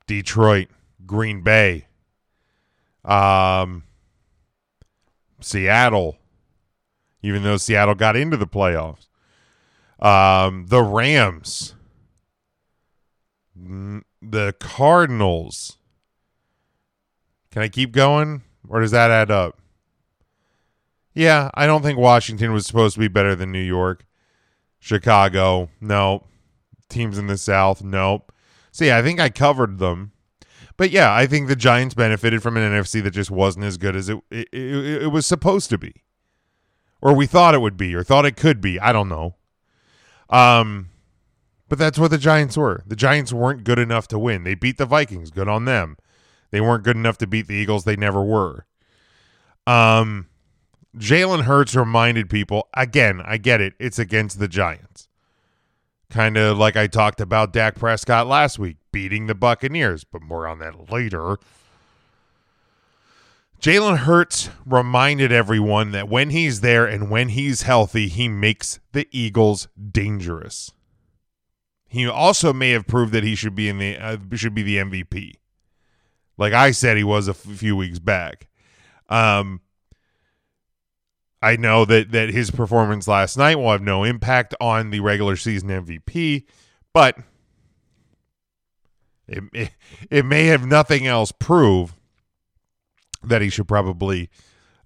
Detroit, 0.07 0.69
Green 1.05 1.41
Bay, 1.41 1.88
um, 3.05 3.83
Seattle, 5.41 6.17
even 7.21 7.43
though 7.43 7.57
Seattle 7.57 7.95
got 7.95 8.15
into 8.15 8.37
the 8.37 8.47
playoffs. 8.47 9.07
Um, 9.99 10.67
the 10.67 10.81
Rams, 10.81 11.75
the 13.55 14.53
Cardinals. 14.59 15.77
Can 17.51 17.61
I 17.61 17.67
keep 17.67 17.91
going? 17.91 18.43
Or 18.67 18.79
does 18.79 18.91
that 18.91 19.11
add 19.11 19.31
up? 19.31 19.59
Yeah, 21.13 21.49
I 21.53 21.65
don't 21.65 21.81
think 21.81 21.97
Washington 21.97 22.53
was 22.53 22.65
supposed 22.65 22.93
to 22.93 22.99
be 22.99 23.07
better 23.07 23.35
than 23.35 23.51
New 23.51 23.59
York. 23.59 24.05
Chicago, 24.79 25.69
no. 25.81 26.23
Teams 26.87 27.17
in 27.17 27.27
the 27.27 27.37
South, 27.37 27.83
nope. 27.83 28.31
See, 28.71 28.91
I 28.91 29.01
think 29.01 29.19
I 29.19 29.29
covered 29.29 29.79
them. 29.79 30.11
But 30.79 30.91
yeah, 30.91 31.13
I 31.13 31.27
think 31.27 31.49
the 31.49 31.57
Giants 31.57 31.93
benefited 31.93 32.41
from 32.41 32.55
an 32.55 32.63
NFC 32.63 33.03
that 33.03 33.11
just 33.11 33.29
wasn't 33.29 33.65
as 33.65 33.75
good 33.75 33.97
as 33.97 34.07
it, 34.07 34.17
it, 34.31 34.47
it, 34.53 35.03
it 35.03 35.11
was 35.11 35.25
supposed 35.25 35.69
to 35.71 35.77
be. 35.77 35.93
Or 37.01 37.13
we 37.13 37.25
thought 37.25 37.53
it 37.53 37.59
would 37.59 37.75
be, 37.75 37.93
or 37.93 38.01
thought 38.01 38.25
it 38.25 38.37
could 38.37 38.61
be. 38.61 38.79
I 38.79 38.93
don't 38.93 39.09
know. 39.09 39.35
Um, 40.29 40.87
but 41.67 41.79
that's 41.79 41.99
what 41.99 42.11
the 42.11 42.17
Giants 42.17 42.55
were. 42.55 42.81
The 42.87 42.95
Giants 42.95 43.33
weren't 43.33 43.65
good 43.65 43.77
enough 43.77 44.07
to 44.07 44.17
win. 44.17 44.45
They 44.45 44.55
beat 44.55 44.77
the 44.77 44.85
Vikings. 44.85 45.31
Good 45.31 45.49
on 45.49 45.65
them. 45.65 45.97
They 46.51 46.61
weren't 46.61 46.85
good 46.85 46.95
enough 46.95 47.17
to 47.17 47.27
beat 47.27 47.47
the 47.47 47.55
Eagles. 47.55 47.83
They 47.83 47.97
never 47.97 48.23
were. 48.23 48.65
Um, 49.67 50.29
Jalen 50.95 51.43
Hurts 51.43 51.75
reminded 51.75 52.29
people 52.29 52.69
again. 52.73 53.21
I 53.25 53.35
get 53.35 53.59
it. 53.59 53.73
It's 53.79 53.99
against 53.99 54.39
the 54.39 54.47
Giants. 54.47 55.09
Kind 56.09 56.37
of 56.37 56.57
like 56.57 56.77
I 56.77 56.87
talked 56.87 57.19
about 57.19 57.51
Dak 57.51 57.75
Prescott 57.75 58.27
last 58.27 58.57
week, 58.57 58.77
beating 58.91 59.27
the 59.27 59.35
Buccaneers, 59.35 60.03
but 60.03 60.21
more 60.21 60.47
on 60.47 60.59
that 60.59 60.91
later. 60.91 61.37
Jalen 63.61 63.97
Hurts 63.99 64.49
reminded 64.65 65.31
everyone 65.31 65.91
that 65.91 66.07
when 66.07 66.29
he's 66.29 66.61
there 66.61 66.85
and 66.85 67.09
when 67.09 67.29
he's 67.29 67.63
healthy, 67.63 68.07
he 68.07 68.29
makes 68.29 68.79
the 68.93 69.07
Eagles 69.11 69.67
dangerous. 69.91 70.71
He 71.87 72.07
also 72.07 72.53
may 72.53 72.71
have 72.71 72.87
proved 72.87 73.11
that 73.13 73.23
he 73.23 73.35
should 73.35 73.55
be 73.55 73.67
in 73.67 73.79
the 73.79 73.97
uh, 73.97 74.17
should 74.35 74.53
be 74.53 74.63
the 74.63 74.77
MVP 74.77 75.33
like 76.39 76.53
I 76.53 76.71
said 76.71 76.97
he 76.97 77.03
was 77.03 77.27
a 77.27 77.31
f- 77.31 77.37
few 77.37 77.75
weeks 77.75 77.99
back. 77.99 78.47
Um, 79.09 79.61
I 81.41 81.57
know 81.57 81.85
that 81.85 82.11
that 82.11 82.29
his 82.29 82.49
performance 82.49 83.07
last 83.07 83.37
night 83.37 83.57
will 83.57 83.71
have 83.71 83.81
no 83.81 84.03
impact 84.03 84.55
on 84.59 84.89
the 84.89 85.01
regular 85.01 85.35
season 85.35 85.69
MVP, 85.69 86.45
but 86.93 87.17
it, 89.29 89.43
it, 89.53 89.71
it 90.09 90.25
may 90.25 90.45
have 90.45 90.65
nothing 90.65 91.07
else 91.07 91.31
prove 91.31 91.93
that 93.23 93.41
he 93.41 93.49
should 93.49 93.67
probably 93.67 94.29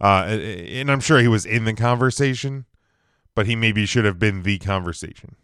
uh, 0.04 0.26
and 0.26 0.92
I'm 0.92 1.00
sure 1.00 1.20
he 1.20 1.30
was 1.30 1.46
in 1.46 1.64
the 1.64 1.74
conversation, 1.74 2.66
but 3.36 3.46
he 3.46 3.56
maybe 3.56 3.86
should 3.86 4.04
have 4.04 4.20
been 4.20 4.44
the 4.44 4.60
conversation. 4.60 5.38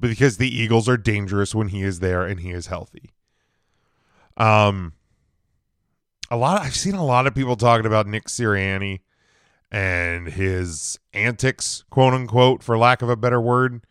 Because 0.00 0.38
the 0.38 0.48
Eagles 0.48 0.88
are 0.88 0.96
dangerous 0.96 1.54
when 1.54 1.68
he 1.68 1.82
is 1.82 2.00
there 2.00 2.24
and 2.24 2.40
he 2.40 2.50
is 2.50 2.68
healthy. 2.68 3.10
Um, 4.38 4.94
a 6.30 6.36
lot. 6.38 6.62
I've 6.62 6.74
seen 6.74 6.94
a 6.94 7.04
lot 7.04 7.26
of 7.26 7.34
people 7.34 7.56
talking 7.56 7.84
about 7.84 8.06
Nick 8.06 8.24
Sirianni 8.24 9.00
and 9.70 10.28
his 10.28 10.98
antics, 11.12 11.84
quote 11.90 12.14
unquote, 12.14 12.62
for 12.62 12.78
lack 12.78 13.02
of 13.02 13.10
a 13.10 13.16
better 13.16 13.40
word. 13.40 13.84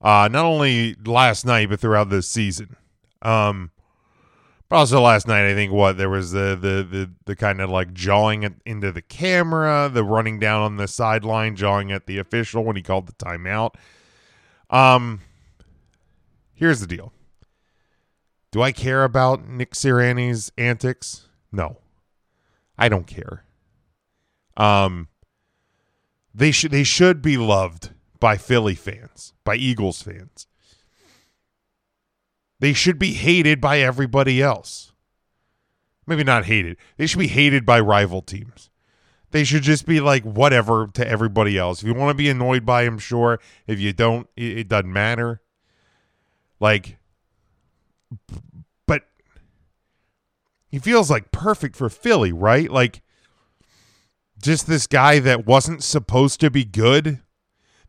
Uh, 0.00 0.28
not 0.30 0.44
only 0.44 0.94
last 1.04 1.44
night 1.44 1.70
but 1.70 1.80
throughout 1.80 2.08
this 2.08 2.28
season. 2.28 2.76
Um, 3.22 3.70
but 4.68 4.76
also 4.76 5.00
last 5.00 5.26
night, 5.26 5.50
I 5.50 5.54
think 5.54 5.72
what 5.72 5.98
there 5.98 6.08
was 6.08 6.30
the 6.30 6.56
the 6.60 6.86
the, 6.88 7.10
the 7.26 7.36
kind 7.36 7.60
of 7.60 7.70
like 7.70 7.92
jawing 7.92 8.60
into 8.64 8.92
the 8.92 9.02
camera, 9.02 9.90
the 9.92 10.04
running 10.04 10.38
down 10.38 10.62
on 10.62 10.76
the 10.76 10.86
sideline, 10.86 11.56
jawing 11.56 11.90
at 11.90 12.06
the 12.06 12.18
official 12.18 12.64
when 12.64 12.76
he 12.76 12.82
called 12.82 13.06
the 13.06 13.12
timeout. 13.14 13.74
Um, 14.70 15.20
here's 16.54 16.80
the 16.80 16.86
deal. 16.86 17.12
Do 18.52 18.62
I 18.62 18.72
care 18.72 19.04
about 19.04 19.48
Nick 19.48 19.72
Sirianni's 19.72 20.52
antics? 20.56 21.28
No. 21.52 21.78
I 22.78 22.88
don't 22.88 23.06
care. 23.06 23.44
Um 24.56 25.08
they 26.34 26.50
should 26.50 26.70
they 26.70 26.84
should 26.84 27.22
be 27.22 27.36
loved 27.36 27.90
by 28.18 28.36
Philly 28.36 28.74
fans, 28.74 29.32
by 29.44 29.56
Eagles 29.56 30.02
fans. 30.02 30.46
They 32.60 32.72
should 32.72 32.98
be 32.98 33.14
hated 33.14 33.60
by 33.60 33.80
everybody 33.80 34.40
else. 34.40 34.92
Maybe 36.06 36.24
not 36.24 36.44
hated. 36.44 36.76
They 36.96 37.06
should 37.06 37.18
be 37.18 37.28
hated 37.28 37.66
by 37.66 37.80
rival 37.80 38.22
teams. 38.22 38.70
They 39.30 39.44
should 39.44 39.62
just 39.62 39.86
be 39.86 40.00
like 40.00 40.24
whatever 40.24 40.88
to 40.94 41.06
everybody 41.06 41.56
else. 41.56 41.82
If 41.82 41.88
you 41.88 41.94
want 41.94 42.10
to 42.10 42.22
be 42.22 42.28
annoyed 42.28 42.66
by 42.66 42.82
him, 42.82 42.98
sure. 42.98 43.40
If 43.66 43.78
you 43.78 43.92
don't, 43.92 44.28
it, 44.36 44.58
it 44.58 44.68
doesn't 44.68 44.92
matter. 44.92 45.40
Like 46.58 46.98
but 48.86 49.04
he 50.68 50.78
feels 50.78 51.10
like 51.10 51.32
perfect 51.32 51.76
for 51.76 51.88
Philly, 51.88 52.32
right? 52.32 52.70
Like 52.70 53.02
just 54.42 54.66
this 54.66 54.86
guy 54.86 55.18
that 55.20 55.46
wasn't 55.46 55.82
supposed 55.82 56.40
to 56.40 56.50
be 56.50 56.64
good 56.64 57.20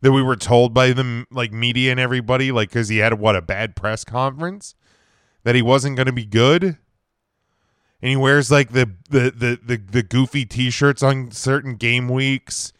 that 0.02 0.12
we 0.12 0.22
were 0.22 0.36
told 0.36 0.74
by 0.74 0.92
the 0.92 1.24
like 1.30 1.52
media 1.52 1.90
and 1.90 1.98
everybody 1.98 2.52
like 2.52 2.70
cuz 2.70 2.88
he 2.88 2.98
had 2.98 3.14
what 3.14 3.34
a 3.34 3.40
bad 3.40 3.74
press 3.74 4.04
conference? 4.04 4.74
That 5.44 5.54
he 5.54 5.62
wasn't 5.62 5.96
going 5.96 6.06
to 6.06 6.12
be 6.12 6.26
good? 6.26 6.64
And 6.64 8.10
he 8.10 8.16
wears 8.16 8.50
like 8.50 8.72
the 8.72 8.92
the 9.08 9.30
the 9.30 9.58
the, 9.64 9.76
the 9.76 10.02
goofy 10.02 10.44
t-shirts 10.44 11.02
on 11.02 11.30
certain 11.30 11.76
game 11.76 12.08
weeks. 12.08 12.72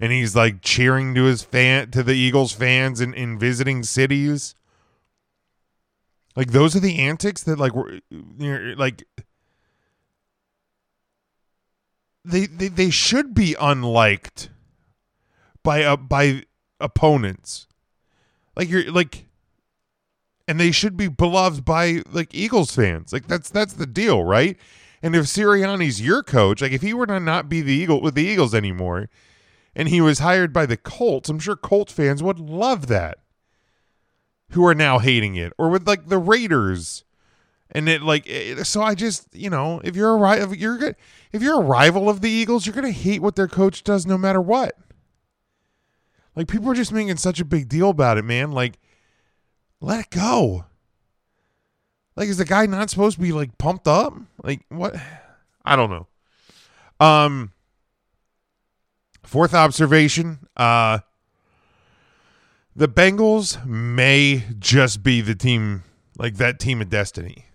And 0.00 0.10
he's 0.10 0.34
like 0.34 0.62
cheering 0.62 1.14
to 1.14 1.24
his 1.24 1.42
fan 1.42 1.90
to 1.92 2.02
the 2.02 2.14
Eagles 2.14 2.52
fans 2.52 3.00
in, 3.00 3.14
in 3.14 3.38
visiting 3.38 3.84
cities. 3.84 4.56
Like 6.34 6.52
those 6.52 6.74
are 6.74 6.80
the 6.80 6.98
antics 6.98 7.42
that 7.44 7.58
like 7.58 7.74
were 7.74 8.00
like 8.76 9.04
they 12.24 12.46
they 12.46 12.68
they 12.68 12.90
should 12.90 13.34
be 13.34 13.54
unliked 13.60 14.48
by 15.62 15.82
uh, 15.82 15.96
by 15.96 16.44
opponents. 16.82 17.66
Like 18.56 18.68
you're 18.68 18.90
like 18.90 19.26
and 20.46 20.58
they 20.58 20.70
should 20.70 20.96
be 20.96 21.08
beloved 21.08 21.64
by 21.64 22.02
like 22.10 22.34
Eagles 22.34 22.74
fans. 22.74 23.12
Like 23.12 23.26
that's 23.26 23.48
that's 23.48 23.74
the 23.74 23.86
deal, 23.86 24.24
right? 24.24 24.58
And 25.02 25.16
if 25.16 25.24
Sirianni's 25.24 26.00
your 26.00 26.22
coach, 26.22 26.62
like 26.62 26.72
if 26.72 26.82
he 26.82 26.94
were 26.94 27.06
to 27.06 27.18
not 27.18 27.48
be 27.48 27.60
the 27.60 27.72
Eagle 27.72 28.00
with 28.00 28.14
the 28.14 28.24
Eagles 28.24 28.54
anymore 28.54 29.08
and 29.74 29.88
he 29.88 30.00
was 30.00 30.18
hired 30.18 30.52
by 30.52 30.66
the 30.66 30.76
Colts, 30.76 31.28
I'm 31.28 31.38
sure 31.38 31.56
Colts 31.56 31.92
fans 31.92 32.22
would 32.22 32.38
love 32.38 32.86
that 32.88 33.18
who 34.52 34.66
are 34.66 34.74
now 34.74 34.98
hating 34.98 35.34
it, 35.36 35.52
or 35.58 35.70
with 35.70 35.86
like 35.86 36.08
the 36.08 36.18
Raiders, 36.18 37.04
and 37.70 37.88
it 37.88 38.02
like 38.02 38.24
it, 38.26 38.66
so. 38.66 38.82
I 38.82 38.94
just 38.94 39.34
you 39.34 39.50
know 39.50 39.80
if 39.82 39.96
you're 39.96 40.12
a 40.12 40.16
rival, 40.16 40.54
you're. 40.54 40.94
If 41.32 41.42
you're 41.42 41.60
a 41.60 41.64
rival 41.64 42.10
of 42.10 42.20
the 42.20 42.30
Eagles, 42.30 42.66
you're 42.66 42.74
gonna 42.74 42.90
hate 42.90 43.22
what 43.22 43.36
their 43.36 43.48
coach 43.48 43.82
does 43.82 44.04
no 44.06 44.18
matter 44.18 44.40
what. 44.40 44.76
Like 46.34 46.48
people 46.48 46.70
are 46.70 46.74
just 46.74 46.92
making 46.92 47.16
such 47.16 47.40
a 47.40 47.44
big 47.44 47.68
deal 47.68 47.90
about 47.90 48.18
it, 48.18 48.24
man. 48.24 48.52
Like, 48.52 48.78
let 49.80 50.00
it 50.00 50.10
go. 50.10 50.64
Like, 52.16 52.28
is 52.28 52.38
the 52.38 52.44
guy 52.44 52.66
not 52.66 52.90
supposed 52.90 53.16
to 53.16 53.22
be 53.22 53.32
like 53.32 53.58
pumped 53.58 53.88
up? 53.88 54.14
Like, 54.42 54.62
what? 54.68 54.94
I 55.64 55.76
don't 55.76 55.90
know. 55.90 56.06
Um, 57.04 57.52
fourth 59.22 59.54
observation. 59.54 60.46
Uh, 60.56 61.00
the 62.74 62.88
Bengals 62.88 63.64
may 63.66 64.44
just 64.58 65.02
be 65.02 65.20
the 65.20 65.34
team, 65.34 65.84
like 66.16 66.36
that 66.36 66.58
team 66.58 66.80
of 66.80 66.88
destiny 66.88 67.46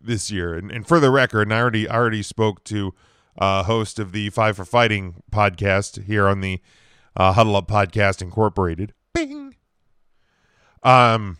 this 0.00 0.30
year. 0.30 0.54
And, 0.54 0.70
and 0.70 0.86
for 0.86 1.00
the 1.00 1.10
record, 1.10 1.42
and 1.42 1.54
I 1.54 1.60
already, 1.60 1.88
I 1.88 1.94
already 1.94 2.22
spoke 2.22 2.64
to 2.64 2.94
uh, 3.38 3.62
host 3.62 3.98
of 3.98 4.12
the 4.12 4.30
Five 4.30 4.56
for 4.56 4.64
Fighting 4.64 5.22
podcast 5.30 6.04
here 6.04 6.26
on 6.28 6.40
the 6.40 6.60
uh, 7.16 7.32
Huddle 7.32 7.56
Up 7.56 7.68
Podcast 7.68 8.22
Incorporated. 8.22 8.92
Bing. 9.12 9.54
Um, 10.82 11.38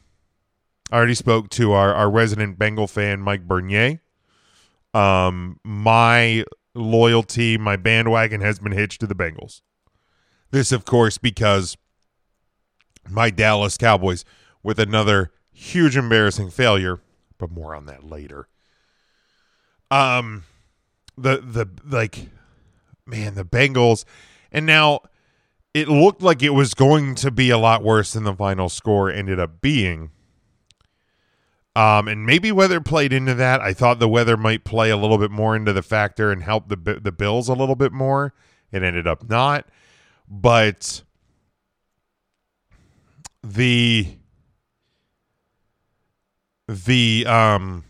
I 0.90 0.96
already 0.96 1.14
spoke 1.14 1.48
to 1.50 1.72
our, 1.72 1.94
our 1.94 2.10
resident 2.10 2.58
Bengal 2.58 2.86
fan, 2.86 3.20
Mike 3.20 3.46
Bernier. 3.46 4.00
Um, 4.94 5.58
my 5.64 6.44
loyalty, 6.74 7.58
my 7.58 7.76
bandwagon 7.76 8.40
has 8.40 8.58
been 8.58 8.72
hitched 8.72 9.00
to 9.00 9.06
the 9.06 9.14
Bengals. 9.14 9.62
This, 10.50 10.70
of 10.70 10.84
course, 10.84 11.18
because 11.18 11.76
my 13.08 13.30
Dallas 13.30 13.76
Cowboys 13.76 14.24
with 14.62 14.78
another 14.78 15.32
huge 15.50 15.96
embarrassing 15.96 16.50
failure, 16.50 17.00
but 17.38 17.50
more 17.50 17.74
on 17.74 17.86
that 17.86 18.04
later. 18.04 18.48
Um 19.90 20.44
the 21.16 21.38
the 21.38 21.68
like 21.84 22.28
man, 23.06 23.34
the 23.34 23.44
Bengals 23.44 24.04
and 24.50 24.64
now 24.64 25.00
it 25.74 25.88
looked 25.88 26.22
like 26.22 26.42
it 26.42 26.50
was 26.50 26.74
going 26.74 27.14
to 27.16 27.30
be 27.30 27.50
a 27.50 27.58
lot 27.58 27.82
worse 27.82 28.12
than 28.12 28.24
the 28.24 28.34
final 28.34 28.68
score 28.68 29.10
ended 29.10 29.40
up 29.40 29.60
being. 29.60 30.10
Um, 31.74 32.06
and 32.06 32.26
maybe 32.26 32.52
weather 32.52 32.82
played 32.82 33.14
into 33.14 33.34
that. 33.34 33.62
I 33.62 33.72
thought 33.72 33.98
the 33.98 34.08
weather 34.08 34.36
might 34.36 34.64
play 34.64 34.90
a 34.90 34.96
little 34.96 35.16
bit 35.16 35.30
more 35.30 35.56
into 35.56 35.72
the 35.72 35.82
factor 35.82 36.30
and 36.30 36.42
help 36.42 36.68
the 36.68 37.00
the 37.02 37.12
Bills 37.12 37.48
a 37.48 37.54
little 37.54 37.76
bit 37.76 37.92
more. 37.92 38.34
It 38.70 38.82
ended 38.82 39.06
up 39.06 39.28
not, 39.28 39.66
but 40.28 41.02
the 43.42 44.16
the 46.68 47.24
um 47.26 47.84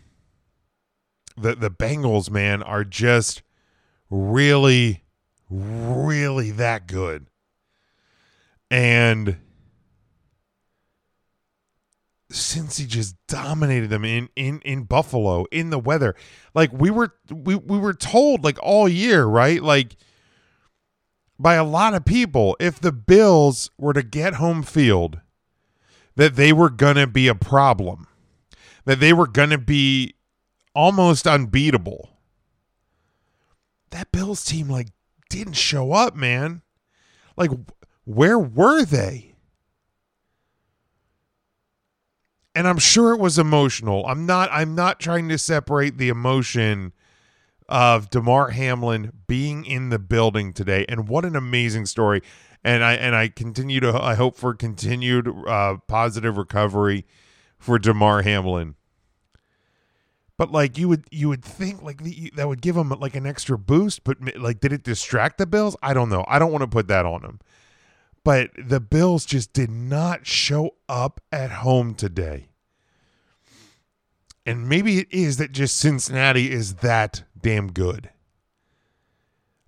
the 1.35 1.55
the 1.55 1.69
Bengals 1.69 2.29
man 2.29 2.63
are 2.63 2.85
just 2.85 3.41
really 4.09 5.03
really 5.49 6.51
that 6.51 6.87
good. 6.87 7.27
And 8.73 9.37
Cincy 12.31 12.87
just 12.87 13.15
dominated 13.27 13.91
them 13.91 14.03
in 14.03 14.29
in 14.35 14.61
in 14.61 14.85
Buffalo 14.85 15.45
in 15.51 15.69
the 15.69 15.77
weather. 15.77 16.15
Like 16.55 16.73
we 16.73 16.89
were 16.89 17.13
we 17.29 17.53
we 17.53 17.77
were 17.77 17.93
told 17.93 18.43
like 18.43 18.57
all 18.63 18.89
year, 18.89 19.25
right? 19.25 19.61
Like 19.61 19.95
by 21.37 21.53
a 21.53 21.63
lot 21.63 21.93
of 21.93 22.03
people 22.03 22.57
if 22.59 22.79
the 22.79 22.91
Bills 22.91 23.69
were 23.77 23.93
to 23.93 24.01
get 24.01 24.35
home 24.35 24.63
field 24.63 25.21
that 26.15 26.35
they 26.35 26.51
were 26.51 26.71
going 26.71 26.95
to 26.95 27.05
be 27.05 27.27
a 27.27 27.35
problem. 27.35 28.07
That 28.85 28.99
they 28.99 29.13
were 29.13 29.27
going 29.27 29.51
to 29.51 29.59
be 29.59 30.15
almost 30.73 31.27
unbeatable. 31.27 32.09
That 33.91 34.11
Bills 34.11 34.43
team 34.43 34.67
like 34.67 34.87
didn't 35.29 35.53
show 35.53 35.91
up, 35.93 36.15
man. 36.15 36.63
Like 37.37 37.51
where 38.05 38.39
were 38.39 38.83
they? 38.83 39.35
And 42.55 42.67
I'm 42.67 42.77
sure 42.77 43.13
it 43.13 43.19
was 43.19 43.39
emotional. 43.39 44.05
I'm 44.05 44.25
not 44.25 44.49
I'm 44.51 44.75
not 44.75 44.99
trying 44.99 45.27
to 45.29 45.37
separate 45.37 45.97
the 45.97 46.09
emotion 46.09 46.93
of 47.67 48.09
Damar 48.09 48.49
Hamlin 48.49 49.11
being 49.27 49.65
in 49.65 49.89
the 49.89 49.97
building 49.97 50.53
today 50.53 50.85
and 50.87 51.07
what 51.07 51.25
an 51.25 51.35
amazing 51.35 51.87
story. 51.87 52.21
And 52.63 52.83
I 52.83 52.93
and 52.93 53.15
I 53.15 53.29
continue 53.29 53.79
to 53.79 53.99
I 53.99 54.13
hope 54.15 54.35
for 54.35 54.53
continued 54.53 55.27
uh, 55.47 55.77
positive 55.87 56.37
recovery 56.37 57.05
for 57.57 57.79
Damar 57.79 58.21
Hamlin. 58.21 58.75
But 60.37 60.51
like 60.51 60.77
you 60.77 60.87
would 60.89 61.05
you 61.09 61.29
would 61.29 61.43
think 61.43 61.81
like 61.81 62.03
the, 62.03 62.31
that 62.35 62.47
would 62.47 62.61
give 62.61 62.77
him 62.77 62.89
like 62.89 63.15
an 63.15 63.25
extra 63.25 63.57
boost, 63.57 64.03
but 64.03 64.17
like 64.37 64.59
did 64.59 64.73
it 64.73 64.83
distract 64.83 65.39
the 65.39 65.47
Bills? 65.47 65.75
I 65.81 65.93
don't 65.93 66.09
know. 66.09 66.23
I 66.27 66.37
don't 66.37 66.51
want 66.51 66.61
to 66.61 66.67
put 66.67 66.87
that 66.87 67.05
on 67.05 67.23
him. 67.23 67.39
But 68.23 68.51
the 68.57 68.79
Bills 68.79 69.25
just 69.25 69.51
did 69.51 69.69
not 69.69 70.25
show 70.25 70.75
up 70.87 71.19
at 71.31 71.51
home 71.51 71.93
today. 71.93 72.49
And 74.45 74.67
maybe 74.67 74.99
it 74.99 75.07
is 75.11 75.37
that 75.37 75.51
just 75.51 75.77
Cincinnati 75.77 76.51
is 76.51 76.75
that 76.75 77.23
damn 77.39 77.71
good. 77.71 78.09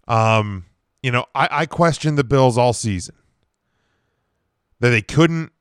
Um, 0.07 0.65
you 1.01 1.11
know, 1.11 1.25
I, 1.33 1.47
I 1.51 1.65
questioned 1.65 2.17
the 2.17 2.23
Bills 2.23 2.57
all 2.57 2.73
season. 2.73 3.15
That 4.79 4.89
they 4.89 5.01
couldn't 5.01 5.51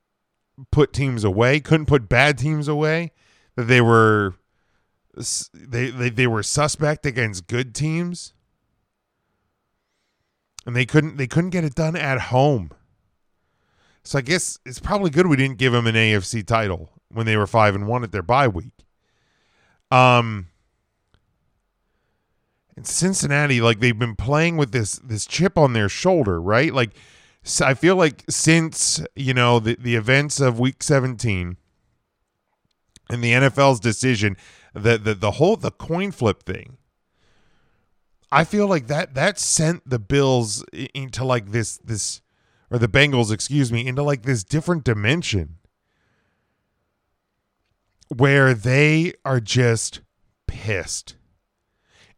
put 0.71 0.93
teams 0.93 1.25
away, 1.25 1.61
couldn't 1.61 1.87
put 1.87 2.09
bad 2.09 2.39
teams 2.39 2.69
away, 2.69 3.13
that 3.57 3.65
they 3.65 3.81
were 3.81 4.35
they, 5.53 5.91
they 5.91 6.11
they 6.11 6.27
were 6.27 6.43
suspect 6.43 7.07
against 7.07 7.47
good 7.47 7.75
teams. 7.75 8.33
And 10.67 10.75
they 10.75 10.87
couldn't 10.87 11.17
they 11.17 11.27
couldn't 11.27 11.51
get 11.51 11.65
it 11.65 11.75
done 11.75 11.95
at 11.95 12.21
home. 12.21 12.71
So 14.05 14.19
I 14.19 14.23
guess 14.23 14.59
it's 14.67 14.81
probably 14.81 15.11
good 15.11 15.27
we 15.27 15.37
didn't 15.37 15.59
give 15.59 15.73
them 15.73 15.87
an 15.87 15.95
AFC 15.95 16.47
title 16.47 16.91
when 17.11 17.25
they 17.27 17.37
were 17.37 17.47
five 17.47 17.75
and 17.75 17.87
one 17.87 18.05
at 18.05 18.13
their 18.13 18.23
bye 18.23 18.49
week. 18.49 18.73
Um, 19.91 20.49
in 22.77 22.85
Cincinnati, 22.85 23.61
like 23.61 23.81
they've 23.81 23.99
been 23.99 24.17
playing 24.17 24.57
with 24.57 24.73
this 24.73 24.97
this 24.99 25.27
chip 25.27 25.57
on 25.57 25.73
their 25.73 25.89
shoulder, 25.89 26.41
right? 26.41 26.73
Like 26.73 26.91
I 27.63 27.75
feel 27.75 27.97
like 27.97 28.25
since 28.29 29.01
you 29.15 29.33
know 29.33 29.59
the 29.59 29.77
the 29.81 29.95
events 29.95 30.41
of 30.41 30.59
Week 30.59 30.83
17 30.83 31.57
and 33.09 33.25
the 33.25 33.33
NFL's 33.33 33.81
decision, 33.81 34.37
the 34.75 34.99
the 34.99 35.15
the 35.15 35.33
whole 35.33 35.57
the 35.57 35.71
coin 35.71 36.11
flip 36.11 36.43
thing. 36.43 36.79
I 38.33 38.45
feel 38.45 38.67
like 38.67 38.89
that 38.89 39.15
that 39.15 39.39
sent 39.39 39.89
the 39.89 40.01
Bills 40.01 40.65
into 40.73 41.25
like 41.25 41.53
this 41.53 41.79
this 41.79 42.21
or 42.71 42.79
the 42.79 42.89
Bengals, 42.89 43.33
excuse 43.33 43.73
me, 43.73 43.87
into 43.87 44.03
like 44.03 44.23
this 44.23 44.45
different 44.45 44.85
dimension 44.85 45.57
where 48.09 48.55
they 48.55 49.13
are 49.25 49.41
just 49.41 50.01
pissed. 50.47 51.17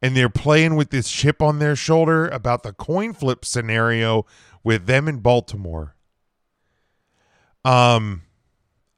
And 0.02 0.16
they're 0.16 0.28
playing 0.28 0.76
with 0.76 0.90
this 0.90 1.10
chip 1.10 1.40
on 1.40 1.58
their 1.58 1.74
shoulder 1.74 2.28
about 2.28 2.62
the 2.62 2.72
coin 2.72 3.12
flip 3.12 3.44
scenario 3.44 4.26
with 4.62 4.86
them 4.86 5.08
in 5.08 5.18
Baltimore. 5.18 5.96
Um, 7.64 8.22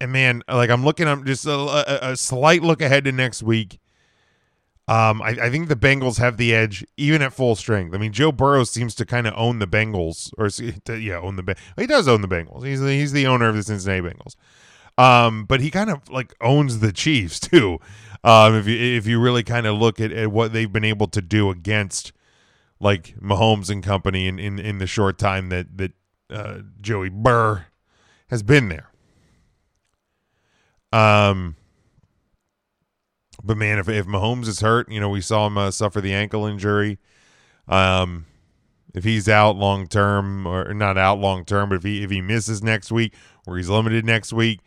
and 0.01 0.13
man, 0.13 0.43
like 0.49 0.71
I'm 0.71 0.85
looking, 0.85 1.07
I'm 1.07 1.25
just 1.25 1.47
a, 1.47 1.53
a, 1.53 2.13
a 2.13 2.17
slight 2.17 2.63
look 2.63 2.83
ahead 2.83 3.05
to 3.05 3.13
next 3.13 3.43
week. 3.43 3.79
Um, 4.89 5.21
I, 5.21 5.37
I, 5.43 5.51
think 5.51 5.69
the 5.69 5.77
Bengals 5.77 6.19
have 6.19 6.39
the 6.39 6.55
edge 6.55 6.83
even 6.97 7.21
at 7.21 7.35
full 7.35 7.55
strength. 7.57 7.95
I 7.95 7.99
mean, 7.99 8.11
Joe 8.11 8.33
Burrow 8.33 8.65
seems 8.65 8.95
to 8.95 9.05
kind 9.05 9.27
of 9.27 9.35
own 9.37 9.59
the 9.59 9.67
Bengals, 9.67 10.33
or 10.39 10.49
yeah, 10.99 11.19
own 11.19 11.37
the 11.37 11.57
he 11.77 11.87
does 11.87 12.09
own 12.09 12.23
the 12.23 12.29
Bengals. 12.29 12.65
He's 12.65 12.81
the, 12.81 12.93
he's 12.93 13.13
the 13.13 13.27
owner 13.27 13.51
of 13.51 13.55
the 13.55 13.63
Cincinnati 13.63 14.01
Bengals. 14.01 14.35
Um, 14.97 15.45
but 15.45 15.61
he 15.61 15.71
kind 15.71 15.91
of 15.91 16.09
like 16.09 16.35
owns 16.41 16.79
the 16.79 16.91
Chiefs 16.91 17.39
too. 17.51 17.81
Um, 18.25 18.55
if 18.55 18.67
you 18.67 18.79
if 18.79 19.07
you 19.07 19.21
really 19.21 19.43
kind 19.43 19.67
of 19.67 19.77
look 19.77 20.01
at, 20.01 20.11
at 20.11 20.33
what 20.33 20.55
they've 20.55 20.73
been 20.73 20.85
able 20.85 21.09
to 21.09 21.21
do 21.21 21.51
against 21.51 22.13
like 22.81 23.15
Mahomes 23.21 23.69
and 23.69 23.83
company 23.83 24.27
in 24.27 24.39
in, 24.39 24.59
in 24.59 24.79
the 24.79 24.87
short 24.87 25.19
time 25.19 25.51
that 25.51 25.77
that 25.77 25.93
uh, 26.31 26.61
Joey 26.81 27.11
Burr 27.11 27.67
has 28.31 28.43
been 28.43 28.71
there. 28.71 28.91
Um 30.95 31.57
but 33.43 33.57
man, 33.57 33.79
if 33.79 33.89
if 33.89 34.07
Mahomes 34.07 34.49
is 34.49 34.61
hurt, 34.61 34.91
you 34.91 35.01
know, 35.01 35.09
we 35.09 35.21
saw 35.21 35.47
him 35.47 35.59
uh, 35.59 35.71
suffer 35.71 36.01
the 36.01 36.13
ankle 36.13 36.47
injury. 36.47 36.99
Um, 37.69 38.27
if 38.95 39.05
he's 39.05 39.29
out 39.29 39.57
long 39.57 39.87
term, 39.87 40.47
or 40.47 40.73
not 40.75 40.99
out 40.99 41.19
long 41.19 41.45
term, 41.45 41.69
but 41.69 41.77
if 41.77 41.83
he 41.85 42.03
if 42.03 42.11
he 42.11 42.21
misses 42.21 42.63
next 42.63 42.91
week 42.91 43.15
or 43.47 43.57
he's 43.57 43.69
limited 43.69 44.05
next 44.05 44.33
week, 44.33 44.61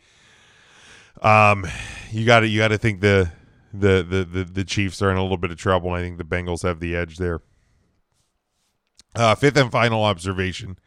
um, 1.20 1.66
you 2.10 2.24
got 2.24 2.40
to 2.40 2.48
you 2.48 2.58
got 2.60 2.68
to 2.68 2.78
think 2.78 3.00
the, 3.00 3.30
the 3.72 4.02
the 4.02 4.24
the 4.24 4.44
the 4.44 4.64
Chiefs 4.64 5.02
are 5.02 5.10
in 5.10 5.16
a 5.16 5.22
little 5.22 5.36
bit 5.36 5.50
of 5.50 5.56
trouble. 5.56 5.94
And 5.94 5.98
I 5.98 6.02
think 6.02 6.18
the 6.18 6.24
Bengals 6.24 6.62
have 6.62 6.80
the 6.80 6.96
edge 6.96 7.16
there. 7.18 7.40
Uh, 9.14 9.34
fifth 9.34 9.56
and 9.56 9.70
final 9.70 10.02
observation. 10.04 10.78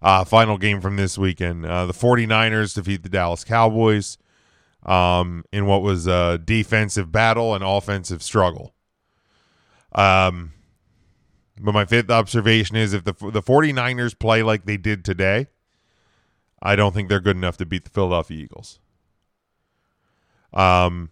Uh, 0.00 0.24
final 0.24 0.58
game 0.58 0.80
from 0.80 0.96
this 0.96 1.16
weekend. 1.16 1.64
Uh, 1.64 1.86
the 1.86 1.92
49ers 1.92 2.74
defeat 2.74 3.04
the 3.04 3.08
Dallas 3.08 3.44
Cowboys 3.44 4.18
um, 4.84 5.44
in 5.52 5.66
what 5.66 5.82
was 5.82 6.06
a 6.06 6.38
defensive 6.38 7.12
battle 7.12 7.54
and 7.54 7.62
offensive 7.64 8.22
struggle. 8.22 8.74
Um, 9.94 10.52
but 11.60 11.72
my 11.72 11.84
fifth 11.84 12.10
observation 12.10 12.76
is 12.76 12.92
if 12.92 13.04
the 13.04 13.12
the 13.12 13.42
49ers 13.42 14.18
play 14.18 14.42
like 14.42 14.64
they 14.64 14.76
did 14.76 15.04
today, 15.04 15.48
I 16.62 16.76
don't 16.76 16.94
think 16.94 17.08
they're 17.08 17.20
good 17.20 17.36
enough 17.36 17.56
to 17.58 17.66
beat 17.66 17.84
the 17.84 17.90
Philadelphia 17.90 18.42
Eagles. 18.42 18.78
Um, 20.52 21.10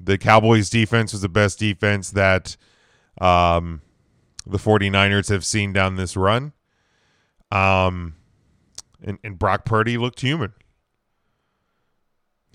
The 0.00 0.18
Cowboys 0.18 0.70
defense 0.70 1.12
was 1.12 1.22
the 1.22 1.28
best 1.28 1.58
defense 1.58 2.10
that 2.12 2.56
um, 3.20 3.82
the 4.46 4.58
49ers 4.58 5.28
have 5.28 5.44
seen 5.44 5.72
down 5.72 5.96
this 5.96 6.16
run. 6.16 6.52
Um, 7.50 8.14
and, 9.02 9.18
and 9.24 9.38
Brock 9.38 9.64
Purdy 9.64 9.98
looked 9.98 10.20
human. 10.20 10.52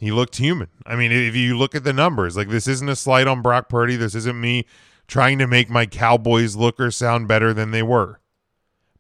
He 0.03 0.11
looked 0.11 0.35
human. 0.35 0.67
I 0.85 0.97
mean, 0.97 1.13
if 1.13 1.33
you 1.33 1.57
look 1.57 1.75
at 1.75 1.85
the 1.85 1.93
numbers, 1.93 2.35
like 2.35 2.49
this 2.49 2.67
isn't 2.67 2.89
a 2.89 2.95
slight 2.95 3.25
on 3.25 3.41
Brock 3.41 3.69
Purdy. 3.69 3.95
This 3.95 4.15
isn't 4.15 4.39
me 4.39 4.65
trying 5.07 5.39
to 5.39 5.47
make 5.47 5.69
my 5.69 5.85
Cowboys 5.85 6.57
look 6.57 6.77
or 6.77 6.91
sound 6.91 7.29
better 7.29 7.53
than 7.53 7.71
they 7.71 7.83
were. 7.83 8.19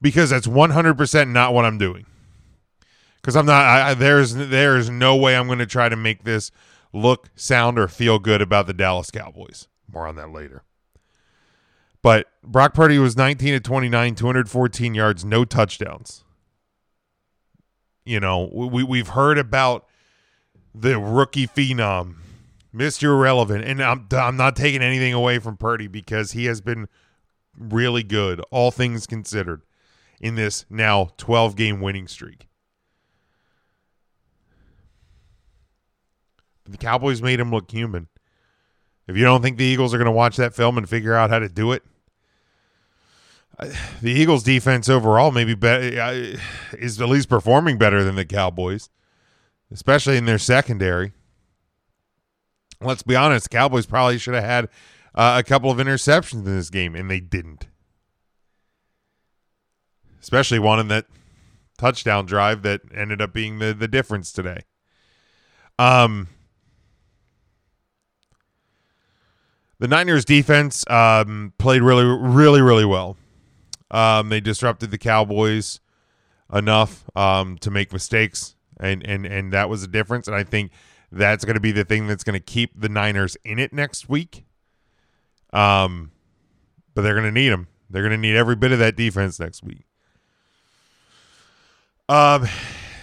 Because 0.01 0.29
that's 0.29 0.47
100% 0.47 1.29
not 1.29 1.53
what 1.53 1.65
I'm 1.65 1.77
doing. 1.77 2.05
Because 3.17 3.35
I'm 3.35 3.45
not, 3.45 3.65
I, 3.65 3.93
there's, 3.93 4.33
there's 4.33 4.89
no 4.89 5.13
way 5.17 5.35
I'm 5.35 5.47
going 5.47 5.59
to 5.59 5.65
try 5.65 5.89
to 5.89 5.97
make 5.97 6.23
this 6.23 6.51
look, 6.93 7.29
sound, 7.35 7.77
or 7.77 7.89
feel 7.89 8.17
good 8.17 8.41
about 8.41 8.67
the 8.67 8.73
Dallas 8.73 9.11
Cowboys. 9.11 9.67
More 9.91 10.07
on 10.07 10.15
that 10.15 10.31
later. 10.31 10.63
But 12.01 12.27
Brock 12.41 12.73
Purdy 12.73 12.97
was 12.97 13.17
19 13.17 13.55
to 13.55 13.59
29, 13.59 14.15
214 14.15 14.95
yards, 14.95 15.25
no 15.25 15.43
touchdowns. 15.43 16.23
You 18.05 18.21
know, 18.21 18.49
we 18.53 18.83
we've 18.83 19.09
heard 19.09 19.37
about 19.37 19.85
the 20.73 20.99
rookie 20.99 21.47
phenom, 21.47 22.15
Mr. 22.73 23.03
Irrelevant, 23.03 23.63
and 23.63 23.81
I'm 23.81 24.07
I'm 24.11 24.37
not 24.37 24.55
taking 24.55 24.81
anything 24.81 25.13
away 25.13 25.39
from 25.39 25.57
Purdy 25.57 25.87
because 25.87 26.31
he 26.31 26.45
has 26.45 26.61
been 26.61 26.87
really 27.57 28.03
good, 28.03 28.39
all 28.51 28.71
things 28.71 29.05
considered, 29.05 29.61
in 30.19 30.35
this 30.35 30.65
now 30.69 31.11
12 31.17 31.55
game 31.55 31.81
winning 31.81 32.07
streak. 32.07 32.47
The 36.65 36.77
Cowboys 36.77 37.21
made 37.21 37.39
him 37.39 37.51
look 37.51 37.69
human. 37.69 38.07
If 39.05 39.17
you 39.17 39.23
don't 39.23 39.41
think 39.41 39.57
the 39.57 39.65
Eagles 39.65 39.93
are 39.93 39.97
going 39.97 40.05
to 40.05 40.11
watch 40.11 40.37
that 40.37 40.55
film 40.55 40.77
and 40.77 40.87
figure 40.87 41.13
out 41.13 41.29
how 41.29 41.39
to 41.39 41.49
do 41.49 41.73
it, 41.73 41.83
the 44.01 44.11
Eagles' 44.11 44.43
defense 44.43 44.89
overall 44.89 45.31
maybe 45.31 45.53
be- 45.55 45.99
uh, 45.99 46.37
is 46.73 46.99
at 46.99 47.09
least 47.09 47.29
performing 47.29 47.77
better 47.77 48.03
than 48.03 48.15
the 48.15 48.25
Cowboys, 48.25 48.89
especially 49.73 50.17
in 50.17 50.25
their 50.25 50.37
secondary. 50.37 51.11
Let's 52.79 53.03
be 53.03 53.15
honest, 53.15 53.49
Cowboys 53.49 53.85
probably 53.85 54.17
should 54.17 54.35
have 54.35 54.43
had 54.43 54.69
uh, 55.15 55.35
a 55.39 55.43
couple 55.43 55.71
of 55.71 55.77
interceptions 55.77 56.45
in 56.45 56.55
this 56.55 56.69
game, 56.69 56.95
and 56.95 57.09
they 57.09 57.19
didn't. 57.19 57.67
Especially 60.21 60.59
one 60.59 60.79
in 60.79 60.87
that 60.89 61.07
touchdown 61.77 62.25
drive 62.25 62.61
that 62.61 62.81
ended 62.93 63.21
up 63.21 63.33
being 63.33 63.59
the 63.59 63.73
the 63.73 63.87
difference 63.87 64.31
today. 64.31 64.61
Um, 65.79 66.27
the 69.79 69.87
Niners 69.87 70.23
defense 70.23 70.85
um, 70.89 71.53
played 71.57 71.81
really, 71.81 72.05
really, 72.05 72.61
really 72.61 72.85
well. 72.85 73.17
Um, 73.91 74.29
they 74.29 74.39
disrupted 74.39 74.91
the 74.91 74.97
Cowboys 74.97 75.79
enough 76.53 77.03
um, 77.17 77.57
to 77.59 77.69
make 77.69 77.91
mistakes, 77.91 78.55
and 78.79 79.05
and 79.05 79.25
and 79.25 79.53
that 79.53 79.69
was 79.69 79.83
a 79.83 79.87
difference. 79.87 80.27
And 80.27 80.35
I 80.35 80.43
think 80.43 80.71
that's 81.11 81.45
going 81.45 81.55
to 81.55 81.61
be 81.61 81.71
the 81.71 81.85
thing 81.85 82.07
that's 82.07 82.23
going 82.23 82.33
to 82.33 82.39
keep 82.39 82.79
the 82.79 82.89
Niners 82.89 83.37
in 83.43 83.59
it 83.59 83.73
next 83.73 84.09
week. 84.09 84.45
Um, 85.51 86.11
but 86.95 87.03
they're 87.03 87.13
going 87.13 87.25
to 87.25 87.31
need 87.31 87.49
them. 87.49 87.67
They're 87.89 88.01
going 88.01 88.11
to 88.11 88.17
need 88.17 88.35
every 88.35 88.55
bit 88.55 88.71
of 88.71 88.79
that 88.79 88.95
defense 88.95 89.39
next 89.39 89.63
week. 89.63 89.85
Um, 92.09 92.47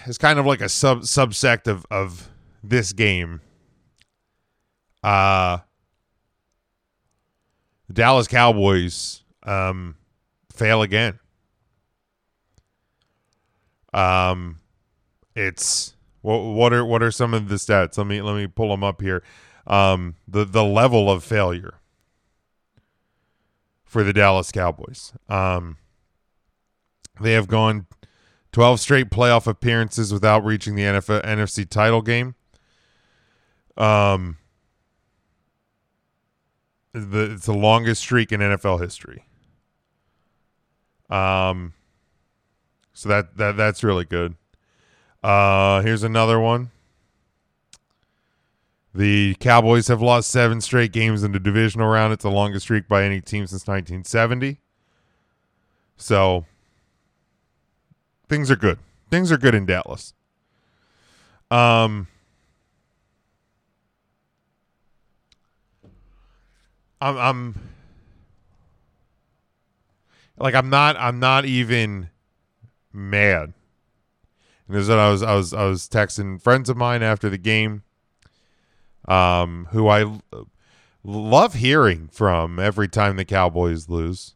it's 0.05 0.17
kind 0.17 0.37
of 0.37 0.45
like 0.45 0.61
a 0.61 0.69
sub 0.69 1.01
subsect 1.01 1.67
of 1.67 1.85
of 1.89 2.29
this 2.63 2.93
game. 2.93 3.41
Uh, 5.03 5.59
Dallas 7.91 8.27
Cowboys. 8.27 9.23
Um 9.43 9.95
fail 10.61 10.83
again. 10.83 11.19
Um, 13.93 14.59
it's 15.47 15.95
what 16.21 16.37
what 16.37 16.73
are 16.73 16.85
what 16.85 17.01
are 17.01 17.11
some 17.11 17.33
of 17.33 17.49
the 17.49 17.55
stats? 17.55 17.97
Let 17.97 18.07
me 18.07 18.21
let 18.21 18.35
me 18.35 18.47
pull 18.47 18.69
them 18.69 18.83
up 18.83 19.01
here. 19.01 19.23
Um, 19.67 20.15
the 20.27 20.45
the 20.45 20.63
level 20.63 21.09
of 21.09 21.23
failure 21.23 21.75
for 23.83 24.03
the 24.03 24.13
Dallas 24.13 24.51
Cowboys. 24.51 25.13
Um, 25.27 25.77
they 27.19 27.33
have 27.33 27.47
gone 27.47 27.87
12 28.51 28.79
straight 28.79 29.09
playoff 29.09 29.47
appearances 29.47 30.13
without 30.13 30.45
reaching 30.45 30.75
the 30.75 30.83
NFL, 30.83 31.23
NFC 31.25 31.69
title 31.69 32.01
game. 32.01 32.35
Um, 33.77 34.37
the, 36.93 37.33
it's 37.33 37.45
the 37.45 37.53
longest 37.53 38.01
streak 38.01 38.31
in 38.31 38.39
NFL 38.41 38.81
history. 38.81 39.25
Um, 41.09 41.73
so 42.93 43.09
that 43.09 43.37
that 43.37 43.57
that's 43.57 43.83
really 43.83 44.05
good. 44.05 44.35
Uh, 45.23 45.81
here's 45.81 46.03
another 46.03 46.39
one. 46.39 46.71
The 48.93 49.35
Cowboys 49.39 49.87
have 49.87 50.01
lost 50.01 50.29
seven 50.29 50.59
straight 50.59 50.91
games 50.91 51.23
in 51.23 51.31
the 51.31 51.39
divisional 51.39 51.87
round. 51.87 52.11
It's 52.11 52.23
the 52.23 52.31
longest 52.31 52.63
streak 52.63 52.87
by 52.87 53.03
any 53.03 53.21
team 53.21 53.47
since 53.47 53.65
1970. 53.65 54.59
So 55.95 56.45
things 58.27 58.51
are 58.51 58.55
good. 58.55 58.79
Things 59.09 59.31
are 59.31 59.37
good 59.37 59.55
in 59.55 59.65
Dallas. 59.65 60.13
Um, 61.49 62.07
I'm, 66.99 67.17
I'm 67.17 67.59
like 70.37 70.55
I'm 70.55 70.69
not 70.69 70.95
I'm 70.97 71.19
not 71.19 71.45
even 71.45 72.09
mad. 72.93 73.53
What 74.71 74.89
I 74.99 75.09
was 75.09 75.21
I 75.23 75.35
was 75.35 75.53
I 75.53 75.65
was 75.65 75.87
texting 75.87 76.41
friends 76.41 76.69
of 76.69 76.77
mine 76.77 77.03
after 77.03 77.29
the 77.29 77.37
game, 77.37 77.83
um, 79.07 79.67
who 79.71 79.87
I 79.87 80.19
love 81.03 81.55
hearing 81.55 82.07
from 82.11 82.59
every 82.59 82.87
time 82.87 83.17
the 83.17 83.25
Cowboys 83.25 83.89
lose. 83.89 84.35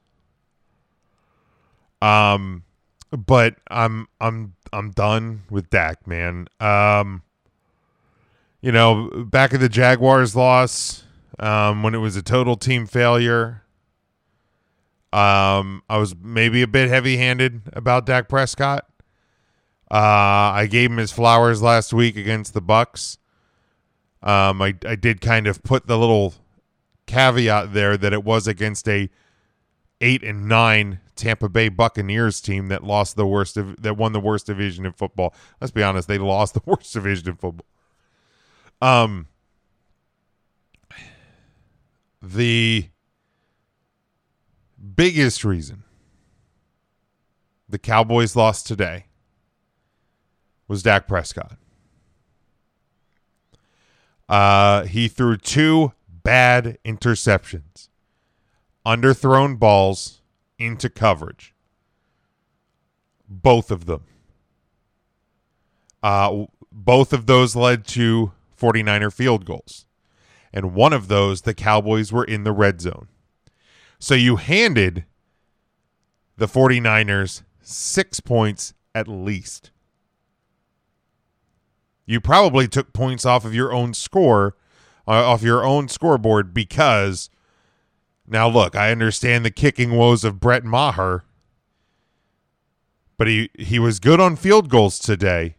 Um, 2.02 2.64
but 3.12 3.56
I'm 3.70 4.08
I'm 4.20 4.56
I'm 4.74 4.92
done 4.92 5.44
with 5.50 5.70
Dak, 5.70 6.06
man. 6.06 6.48
Um, 6.60 7.24
you 8.62 8.72
know, 8.72 9.26
back 9.26 9.54
at 9.54 9.60
the 9.60 9.70
Jaguars 9.70 10.36
loss, 10.36 11.04
um, 11.40 11.84
when 11.84 11.96
it 11.96 12.00
was 12.00 12.16
a 12.16 12.22
total 12.22 12.56
team 12.56 12.86
failure. 12.86 13.62
Um, 15.14 15.82
I 15.90 15.98
was 15.98 16.14
maybe 16.22 16.62
a 16.62 16.68
bit 16.68 16.90
heavy-handed 16.90 17.62
about 17.72 18.06
Dak 18.06 18.28
Prescott. 18.28 18.86
Uh, 19.92 20.52
I 20.56 20.68
gave 20.70 20.92
him 20.92 20.98
his 20.98 21.12
flowers 21.12 21.62
last 21.62 21.94
week 21.94 22.18
against 22.18 22.54
the 22.54 22.62
Bucs. 22.62 23.18
Um, 24.24 24.62
I 24.62 24.76
I 24.86 24.96
did 24.96 25.22
kind 25.22 25.46
of 25.46 25.62
put 25.64 25.86
the 25.86 25.98
little 25.98 26.34
caveat 27.06 27.74
there 27.74 27.96
that 27.96 28.14
it 28.14 28.24
was 28.24 28.48
against 28.48 28.88
a 28.90 29.10
eight 30.02 30.24
and 30.24 30.48
nine 30.48 31.00
Tampa 31.16 31.48
Bay 31.48 31.70
Buccaneers 31.70 32.42
team 32.42 32.68
that 32.68 32.84
lost 32.84 33.16
the 33.16 33.26
worst 33.26 33.58
of, 33.58 33.82
that 33.82 33.96
won 33.96 34.12
the 34.12 34.20
worst 34.20 34.48
division 34.48 34.86
in 34.86 34.94
football. 34.94 35.34
Let's 35.62 35.72
be 35.72 35.84
honest, 35.84 36.08
they 36.08 36.18
lost 36.18 36.54
the 36.54 36.62
worst 36.66 36.94
division 36.94 37.30
in 37.30 37.36
football. 37.36 37.66
Um, 38.82 39.28
the 42.22 42.90
biggest 44.96 45.46
reason 45.46 45.84
the 47.70 47.80
Cowboys 47.80 48.36
lost 48.36 48.68
today 48.68 49.06
was 50.68 50.84
Dak 50.84 51.08
Prescott. 51.08 51.58
Uh, 54.28 54.84
he 54.86 55.08
threw 55.08 55.38
two 55.38 55.94
bad 56.08 56.78
interceptions, 56.84 57.90
underthrown 58.86 59.60
balls 59.60 60.22
into 60.58 60.90
coverage. 60.90 61.54
Both 63.28 63.72
of 63.72 63.86
them. 63.86 64.04
Uh, 66.02 66.46
both 66.72 67.14
of 67.14 67.26
those 67.26 67.56
led 67.56 67.86
to 67.88 68.32
49er 68.60 69.12
field 69.14 69.46
goals. 69.46 69.86
And 70.54 70.74
one 70.74 70.94
of 70.94 71.08
those, 71.08 71.42
the 71.42 71.54
Cowboys 71.54 72.12
were 72.12 72.24
in 72.24 72.44
the 72.44 72.52
red 72.52 72.82
zone. 72.82 73.08
So 74.00 74.14
you 74.14 74.36
handed 74.38 75.06
the 76.38 76.48
49ers 76.48 77.44
six 77.62 78.20
points 78.20 78.74
at 78.94 79.08
least. 79.08 79.72
You 82.06 82.22
probably 82.22 82.68
took 82.68 82.94
points 82.94 83.26
off 83.26 83.46
of 83.46 83.56
your 83.56 83.74
own 83.74 83.94
score, 83.94 84.56
uh, 85.08 85.12
off 85.12 85.42
your 85.42 85.64
own 85.66 85.88
scoreboard 85.88 86.54
because 86.54 87.30
now 88.28 88.48
look, 88.48 88.76
I 88.76 88.92
understand 88.92 89.46
the 89.46 89.52
kicking 89.52 89.92
woes 89.92 90.24
of 90.24 90.40
Brett 90.40 90.64
Maher, 90.64 91.24
but 93.18 93.28
he 93.28 93.50
he 93.58 93.80
was 93.80 94.00
good 94.00 94.20
on 94.20 94.36
field 94.36 94.70
goals 94.70 95.00
today, 95.00 95.56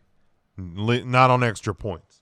not 0.56 1.30
on 1.30 1.42
extra 1.42 1.74
points. 1.74 2.20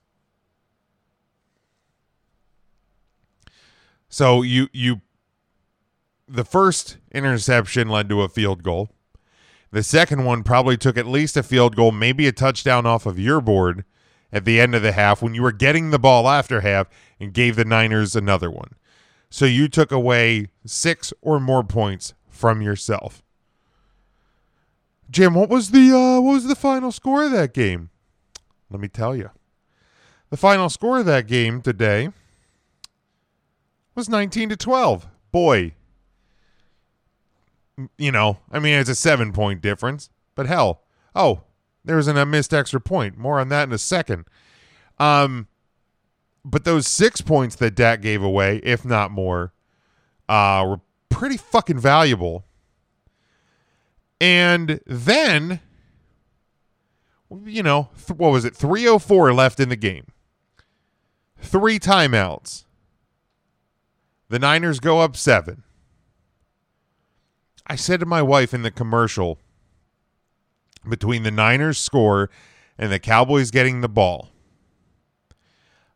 So 4.09 4.41
you 4.41 4.69
you 4.71 5.01
the 6.27 6.45
first 6.45 6.97
interception 7.11 7.89
led 7.89 8.09
to 8.09 8.21
a 8.21 8.29
field 8.29 8.63
goal. 8.63 8.89
The 9.71 9.83
second 9.83 10.23
one 10.23 10.43
probably 10.43 10.77
took 10.77 10.97
at 10.97 11.05
least 11.05 11.35
a 11.35 11.43
field 11.43 11.75
goal, 11.75 11.91
maybe 11.91 12.25
a 12.27 12.31
touchdown 12.31 12.85
off 12.85 13.05
of 13.05 13.19
your 13.19 13.41
board 13.41 13.83
at 14.35 14.43
the 14.43 14.59
end 14.59 14.75
of 14.75 14.81
the 14.81 14.91
half 14.91 15.21
when 15.21 15.33
you 15.33 15.41
were 15.41 15.53
getting 15.53 15.89
the 15.89 15.97
ball 15.97 16.27
after 16.27 16.59
half 16.59 16.89
and 17.21 17.33
gave 17.33 17.55
the 17.55 17.63
Niners 17.63 18.17
another 18.17 18.51
one. 18.51 18.73
So 19.29 19.45
you 19.45 19.69
took 19.69 19.93
away 19.93 20.49
six 20.65 21.13
or 21.21 21.39
more 21.39 21.63
points 21.63 22.13
from 22.29 22.61
yourself. 22.61 23.23
Jim, 25.09 25.35
what 25.35 25.49
was 25.49 25.71
the 25.71 25.89
uh, 25.91 26.19
what 26.19 26.33
was 26.33 26.47
the 26.47 26.55
final 26.55 26.91
score 26.91 27.23
of 27.23 27.31
that 27.31 27.53
game? 27.53 27.89
Let 28.69 28.81
me 28.81 28.89
tell 28.89 29.15
you. 29.15 29.29
The 30.31 30.37
final 30.37 30.69
score 30.69 30.99
of 30.99 31.05
that 31.05 31.27
game 31.27 31.61
today 31.61 32.09
was 33.93 34.09
19 34.09 34.49
to 34.49 34.57
12. 34.57 35.07
Boy, 35.31 35.75
you 37.97 38.11
know, 38.11 38.39
I 38.51 38.59
mean, 38.59 38.79
it's 38.79 38.89
a 38.89 38.95
seven 38.95 39.31
point 39.31 39.61
difference, 39.61 40.09
but 40.33 40.47
hell, 40.47 40.81
oh, 41.15 41.43
there's 41.85 42.07
an, 42.07 42.17
a 42.17 42.25
missed 42.25 42.53
extra 42.53 42.81
point. 42.81 43.17
More 43.17 43.39
on 43.39 43.49
that 43.49 43.67
in 43.67 43.73
a 43.73 43.77
second. 43.77 44.25
Um, 44.99 45.47
but 46.43 46.63
those 46.63 46.87
six 46.87 47.21
points 47.21 47.55
that 47.55 47.75
Dak 47.75 48.01
gave 48.01 48.21
away, 48.21 48.57
if 48.63 48.85
not 48.85 49.11
more, 49.11 49.53
uh, 50.29 50.63
were 50.67 50.81
pretty 51.09 51.37
fucking 51.37 51.79
valuable. 51.79 52.45
And 54.19 54.79
then, 54.85 55.59
you 57.43 57.63
know, 57.63 57.89
th- 57.97 58.17
what 58.17 58.31
was 58.31 58.45
it? 58.45 58.55
304 58.55 59.33
left 59.33 59.59
in 59.59 59.69
the 59.69 59.75
game. 59.75 60.07
Three 61.39 61.79
timeouts. 61.79 62.65
The 64.29 64.39
Niners 64.39 64.79
go 64.79 64.99
up 64.99 65.15
seven. 65.15 65.63
I 67.67 67.75
said 67.75 67.99
to 67.99 68.05
my 68.05 68.21
wife 68.21 68.53
in 68.53 68.61
the 68.61 68.71
commercial 68.71 69.39
between 70.89 71.23
the 71.23 71.31
Niners 71.31 71.77
score 71.77 72.29
and 72.77 72.91
the 72.91 72.99
Cowboys 72.99 73.51
getting 73.51 73.81
the 73.81 73.89
ball, 73.89 74.29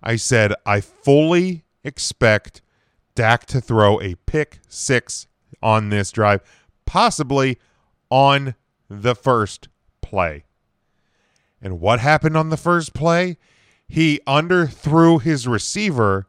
I 0.02 0.16
said, 0.16 0.54
I 0.66 0.82
fully 0.82 1.66
expect 1.84 2.62
Dak 3.16 3.46
to 3.48 3.60
throw 3.60 4.00
a 4.02 4.16
pick 4.16 4.60
six 4.68 5.28
on 5.62 5.90
this 5.90 6.12
drive, 6.12 6.42
possibly 6.86 7.58
on 8.10 8.56
the 8.90 9.16
first 9.16 9.68
play. 10.02 10.46
And 11.62 11.80
what 11.80 12.00
happened 12.00 12.38
on 12.38 12.50
the 12.50 12.58
first 12.58 12.94
play? 12.94 13.38
He 13.88 14.22
underthrew 14.26 15.22
his 15.22 15.48
receiver 15.48 16.28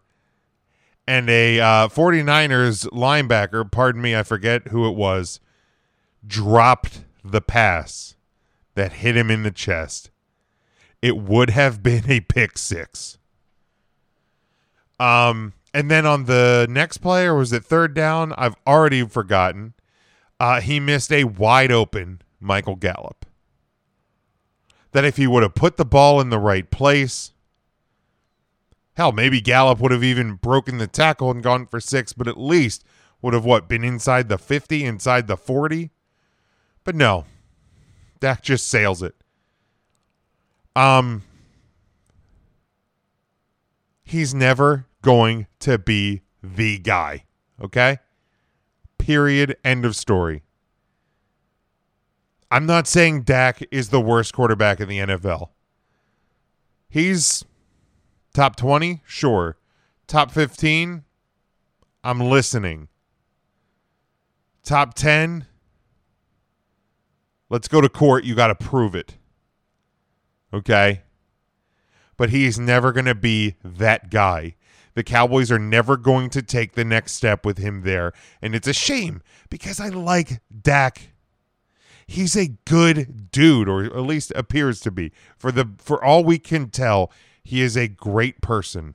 and 1.06 1.28
a 1.28 1.60
uh, 1.60 1.88
49ers 1.88 2.86
linebacker, 2.90 3.70
pardon 3.70 4.00
me, 4.00 4.14
I 4.14 4.22
forget 4.22 4.68
who 4.68 4.88
it 4.88 4.96
was, 4.96 5.40
dropped 6.26 7.04
the 7.24 7.40
pass 7.40 8.14
that 8.80 8.94
hit 8.94 9.14
him 9.14 9.30
in 9.30 9.42
the 9.42 9.50
chest. 9.50 10.08
It 11.02 11.18
would 11.18 11.50
have 11.50 11.82
been 11.82 12.10
a 12.10 12.20
pick 12.20 12.56
six. 12.56 13.18
Um, 14.98 15.52
and 15.74 15.90
then 15.90 16.06
on 16.06 16.24
the 16.24 16.66
next 16.70 16.98
play, 16.98 17.26
or 17.26 17.34
was 17.34 17.52
it 17.52 17.62
third 17.62 17.92
down? 17.92 18.32
I've 18.38 18.56
already 18.66 19.06
forgotten. 19.06 19.74
Uh, 20.38 20.62
he 20.62 20.80
missed 20.80 21.12
a 21.12 21.24
wide 21.24 21.70
open 21.70 22.22
Michael 22.40 22.76
Gallup. 22.76 23.26
That 24.92 25.04
if 25.04 25.18
he 25.18 25.26
would 25.26 25.42
have 25.42 25.54
put 25.54 25.76
the 25.76 25.84
ball 25.84 26.18
in 26.18 26.30
the 26.30 26.38
right 26.38 26.70
place, 26.70 27.32
Hell, 28.94 29.12
maybe 29.12 29.42
Gallup 29.42 29.78
would 29.80 29.92
have 29.92 30.04
even 30.04 30.34
broken 30.34 30.78
the 30.78 30.86
tackle 30.86 31.30
and 31.30 31.42
gone 31.42 31.64
for 31.66 31.80
six, 31.80 32.12
but 32.12 32.26
at 32.26 32.38
least 32.38 32.82
would 33.22 33.34
have 33.34 33.44
what 33.44 33.68
been 33.68 33.84
inside 33.84 34.28
the 34.28 34.38
50, 34.38 34.84
inside 34.84 35.26
the 35.26 35.36
40. 35.36 35.90
But 36.84 36.94
no, 36.94 37.24
Dak 38.20 38.42
just 38.42 38.68
sails 38.68 39.02
it. 39.02 39.14
Um, 40.76 41.22
he's 44.04 44.34
never 44.34 44.86
going 45.02 45.46
to 45.60 45.78
be 45.78 46.22
the 46.42 46.78
guy. 46.78 47.24
Okay. 47.60 47.98
Period. 48.98 49.56
End 49.64 49.84
of 49.84 49.96
story. 49.96 50.42
I'm 52.50 52.66
not 52.66 52.86
saying 52.86 53.22
Dak 53.22 53.62
is 53.70 53.88
the 53.88 54.00
worst 54.00 54.34
quarterback 54.34 54.80
in 54.80 54.88
the 54.88 54.98
NFL. 54.98 55.50
He's 56.88 57.44
Top 58.32 58.56
20? 58.56 59.02
Sure. 59.04 59.56
Top 60.06 60.30
15? 60.30 61.04
I'm 62.02 62.20
listening. 62.20 62.88
Top 64.62 64.94
10? 64.94 65.46
Let's 67.50 67.68
go 67.68 67.80
to 67.80 67.88
court. 67.88 68.24
You 68.24 68.34
got 68.34 68.46
to 68.46 68.54
prove 68.54 68.94
it. 68.94 69.16
Okay? 70.54 71.02
But 72.16 72.30
he's 72.30 72.58
never 72.58 72.92
going 72.92 73.06
to 73.06 73.14
be 73.14 73.56
that 73.64 74.10
guy. 74.10 74.54
The 74.94 75.02
Cowboys 75.04 75.50
are 75.50 75.58
never 75.58 75.96
going 75.96 76.30
to 76.30 76.42
take 76.42 76.72
the 76.72 76.84
next 76.84 77.12
step 77.12 77.44
with 77.44 77.58
him 77.58 77.82
there. 77.82 78.12
And 78.40 78.54
it's 78.54 78.68
a 78.68 78.72
shame 78.72 79.22
because 79.48 79.80
I 79.80 79.88
like 79.88 80.40
Dak. 80.62 81.12
He's 82.06 82.36
a 82.36 82.56
good 82.64 83.30
dude, 83.30 83.68
or 83.68 83.84
at 83.84 83.96
least 83.98 84.32
appears 84.34 84.80
to 84.80 84.90
be. 84.90 85.12
For 85.38 85.52
the 85.52 85.70
for 85.78 86.02
all 86.02 86.24
we 86.24 86.38
can 86.38 86.68
tell, 86.70 87.12
he 87.44 87.62
is 87.62 87.76
a 87.76 87.86
great 87.86 88.40
person. 88.40 88.94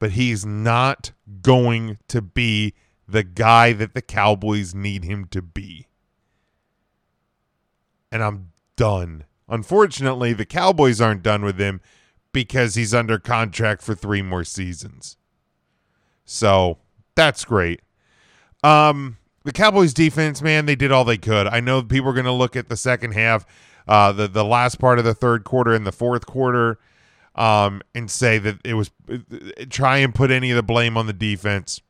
But 0.00 0.12
he's 0.12 0.44
not 0.44 1.12
going 1.42 1.98
to 2.08 2.20
be 2.20 2.74
the 3.06 3.22
guy 3.22 3.72
that 3.72 3.94
the 3.94 4.02
Cowboys 4.02 4.74
need 4.74 5.04
him 5.04 5.26
to 5.26 5.40
be. 5.40 5.86
And 8.12 8.22
I'm 8.22 8.52
done. 8.76 9.24
Unfortunately, 9.48 10.32
the 10.32 10.44
Cowboys 10.44 11.00
aren't 11.00 11.22
done 11.22 11.44
with 11.44 11.58
him 11.58 11.80
because 12.32 12.76
he's 12.76 12.94
under 12.94 13.18
contract 13.18 13.82
for 13.82 13.94
three 13.94 14.22
more 14.22 14.44
seasons. 14.44 15.16
So 16.24 16.78
that's 17.16 17.44
great. 17.44 17.80
Um, 18.62 19.18
the 19.42 19.52
Cowboys 19.52 19.92
defense, 19.92 20.40
man, 20.40 20.66
they 20.66 20.76
did 20.76 20.92
all 20.92 21.04
they 21.04 21.18
could. 21.18 21.48
I 21.48 21.58
know 21.58 21.82
people 21.82 22.10
are 22.10 22.14
going 22.14 22.26
to 22.26 22.32
look 22.32 22.54
at 22.54 22.68
the 22.68 22.76
second 22.76 23.12
half 23.12 23.44
uh, 23.86 24.12
the 24.12 24.28
the 24.28 24.44
last 24.44 24.78
part 24.78 24.98
of 24.98 25.04
the 25.04 25.14
third 25.14 25.44
quarter 25.44 25.74
and 25.74 25.86
the 25.86 25.92
fourth 25.92 26.26
quarter, 26.26 26.78
um, 27.34 27.82
and 27.94 28.10
say 28.10 28.38
that 28.38 28.58
it 28.64 28.74
was 28.74 28.90
try 29.70 29.98
and 29.98 30.14
put 30.14 30.30
any 30.30 30.50
of 30.50 30.56
the 30.56 30.62
blame 30.62 30.96
on 30.96 31.06
the 31.06 31.12
defense. 31.12 31.80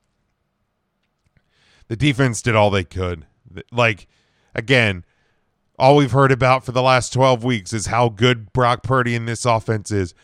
The 1.88 1.96
defense 1.96 2.40
did 2.40 2.54
all 2.54 2.70
they 2.70 2.84
could. 2.84 3.26
Like 3.70 4.08
again, 4.54 5.04
all 5.82 5.96
we've 5.96 6.12
heard 6.12 6.30
about 6.30 6.64
for 6.64 6.70
the 6.70 6.80
last 6.80 7.12
12 7.12 7.42
weeks 7.42 7.72
is 7.72 7.86
how 7.86 8.08
good 8.08 8.52
Brock 8.52 8.84
Purdy 8.84 9.16
in 9.16 9.24
this 9.24 9.44
offense 9.44 9.90
is. 9.90 10.14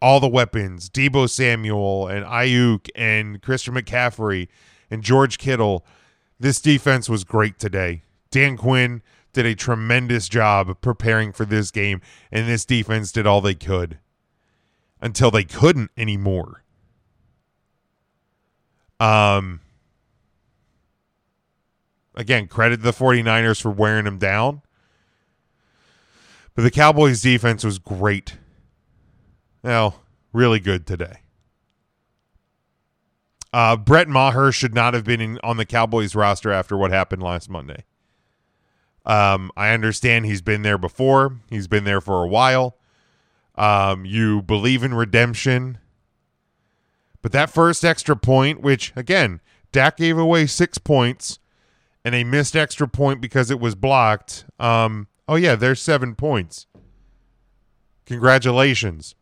All 0.00 0.20
the 0.20 0.28
weapons, 0.28 0.88
Deebo 0.88 1.28
Samuel 1.28 2.06
and 2.06 2.24
Aiyuk 2.24 2.88
and 2.94 3.42
Christian 3.42 3.74
McCaffrey 3.74 4.46
and 4.88 5.02
George 5.02 5.38
Kittle. 5.38 5.84
This 6.38 6.60
defense 6.60 7.08
was 7.08 7.24
great 7.24 7.58
today. 7.58 8.04
Dan 8.30 8.56
Quinn 8.56 9.02
did 9.32 9.44
a 9.44 9.56
tremendous 9.56 10.28
job 10.28 10.80
preparing 10.80 11.32
for 11.32 11.44
this 11.44 11.72
game, 11.72 12.00
and 12.30 12.48
this 12.48 12.64
defense 12.64 13.10
did 13.10 13.26
all 13.26 13.40
they 13.40 13.56
could 13.56 13.98
until 15.00 15.32
they 15.32 15.42
couldn't 15.42 15.90
anymore. 15.96 16.62
Um, 19.00 19.62
again, 22.20 22.46
credit 22.46 22.82
the 22.82 22.92
49ers 22.92 23.62
for 23.62 23.70
wearing 23.70 24.04
them 24.04 24.18
down. 24.18 24.60
But 26.54 26.62
the 26.62 26.70
Cowboys 26.70 27.22
defense 27.22 27.64
was 27.64 27.78
great. 27.78 28.36
Well, 29.62 30.02
really 30.32 30.60
good 30.60 30.86
today. 30.86 31.20
Uh, 33.52 33.76
Brett 33.76 34.06
Maher 34.06 34.52
should 34.52 34.74
not 34.74 34.94
have 34.94 35.04
been 35.04 35.20
in, 35.20 35.40
on 35.42 35.56
the 35.56 35.64
Cowboys 35.64 36.14
roster 36.14 36.52
after 36.52 36.76
what 36.76 36.90
happened 36.90 37.22
last 37.22 37.48
Monday. 37.48 37.84
Um, 39.06 39.50
I 39.56 39.70
understand 39.70 40.26
he's 40.26 40.42
been 40.42 40.62
there 40.62 40.78
before. 40.78 41.40
He's 41.48 41.66
been 41.66 41.84
there 41.84 42.02
for 42.02 42.22
a 42.22 42.28
while. 42.28 42.76
Um, 43.54 44.04
you 44.04 44.42
believe 44.42 44.84
in 44.84 44.92
redemption. 44.94 45.78
But 47.22 47.32
that 47.32 47.50
first 47.50 47.84
extra 47.84 48.14
point, 48.14 48.60
which 48.60 48.92
again, 48.94 49.40
Dak 49.72 49.96
gave 49.96 50.18
away 50.18 50.46
six 50.46 50.78
points 50.78 51.38
and 52.04 52.14
a 52.14 52.24
missed 52.24 52.56
extra 52.56 52.88
point 52.88 53.20
because 53.20 53.50
it 53.50 53.60
was 53.60 53.74
blocked. 53.74 54.44
Um, 54.58 55.08
oh 55.28 55.36
yeah, 55.36 55.54
there's 55.54 55.80
seven 55.80 56.14
points. 56.14 56.66
Congratulations. 58.06 59.14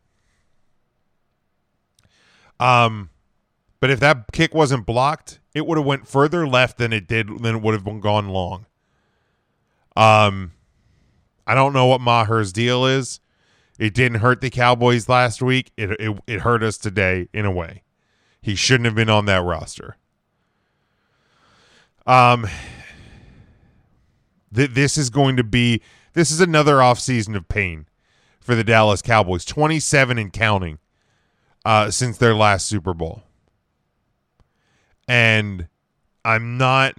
Um, 2.61 3.11
but 3.81 3.91
if 3.91 4.01
that 4.01 4.33
kick 4.33 4.55
wasn't 4.55 4.87
blocked, 4.87 5.41
it 5.55 5.67
would 5.67 5.79
have 5.79 5.87
went 5.87 6.09
further 6.09 6.47
left 6.47 6.79
than 6.79 6.93
it 6.93 7.07
did 7.07 7.43
than 7.43 7.57
it 7.57 7.63
would 7.63 7.75
have 7.75 7.85
been 7.85 8.01
gone 8.01 8.29
long. 8.29 8.67
Um, 9.97 10.53
I 11.47 11.55
don't 11.55 11.73
know 11.73 11.87
what 11.87 12.01
Maher's 12.01 12.53
deal 12.53 12.87
is. 12.87 13.21
It 13.79 13.95
didn't 13.95 14.19
hurt 14.19 14.41
the 14.41 14.51
Cowboys 14.51 15.09
last 15.09 15.41
week. 15.41 15.71
It, 15.77 15.93
it 16.01 16.19
it 16.27 16.41
hurt 16.41 16.63
us 16.63 16.79
today 16.79 17.29
in 17.33 17.45
a 17.45 17.51
way. 17.51 17.83
He 18.41 18.55
shouldn't 18.55 18.87
have 18.87 18.95
been 18.95 19.11
on 19.11 19.27
that 19.27 19.43
roster. 19.43 19.97
Um, 22.09 22.49
th- 24.53 24.71
this 24.71 24.97
is 24.97 25.11
going 25.11 25.37
to 25.37 25.45
be 25.45 25.83
this 26.15 26.31
is 26.31 26.41
another 26.41 26.77
offseason 26.77 27.37
of 27.37 27.49
pain 27.49 27.87
for 28.41 28.55
the 28.55 28.65
Dallas 28.65 29.03
Cowboys. 29.03 29.45
27 29.45 30.19
and 30.19 30.33
counting 30.33 30.79
uh, 31.65 31.91
since 31.91 32.17
their 32.17 32.35
last 32.35 32.67
Super 32.67 32.95
Bowl. 32.95 33.23
And 35.07 35.69
I'm 36.25 36.59
not 36.59 36.95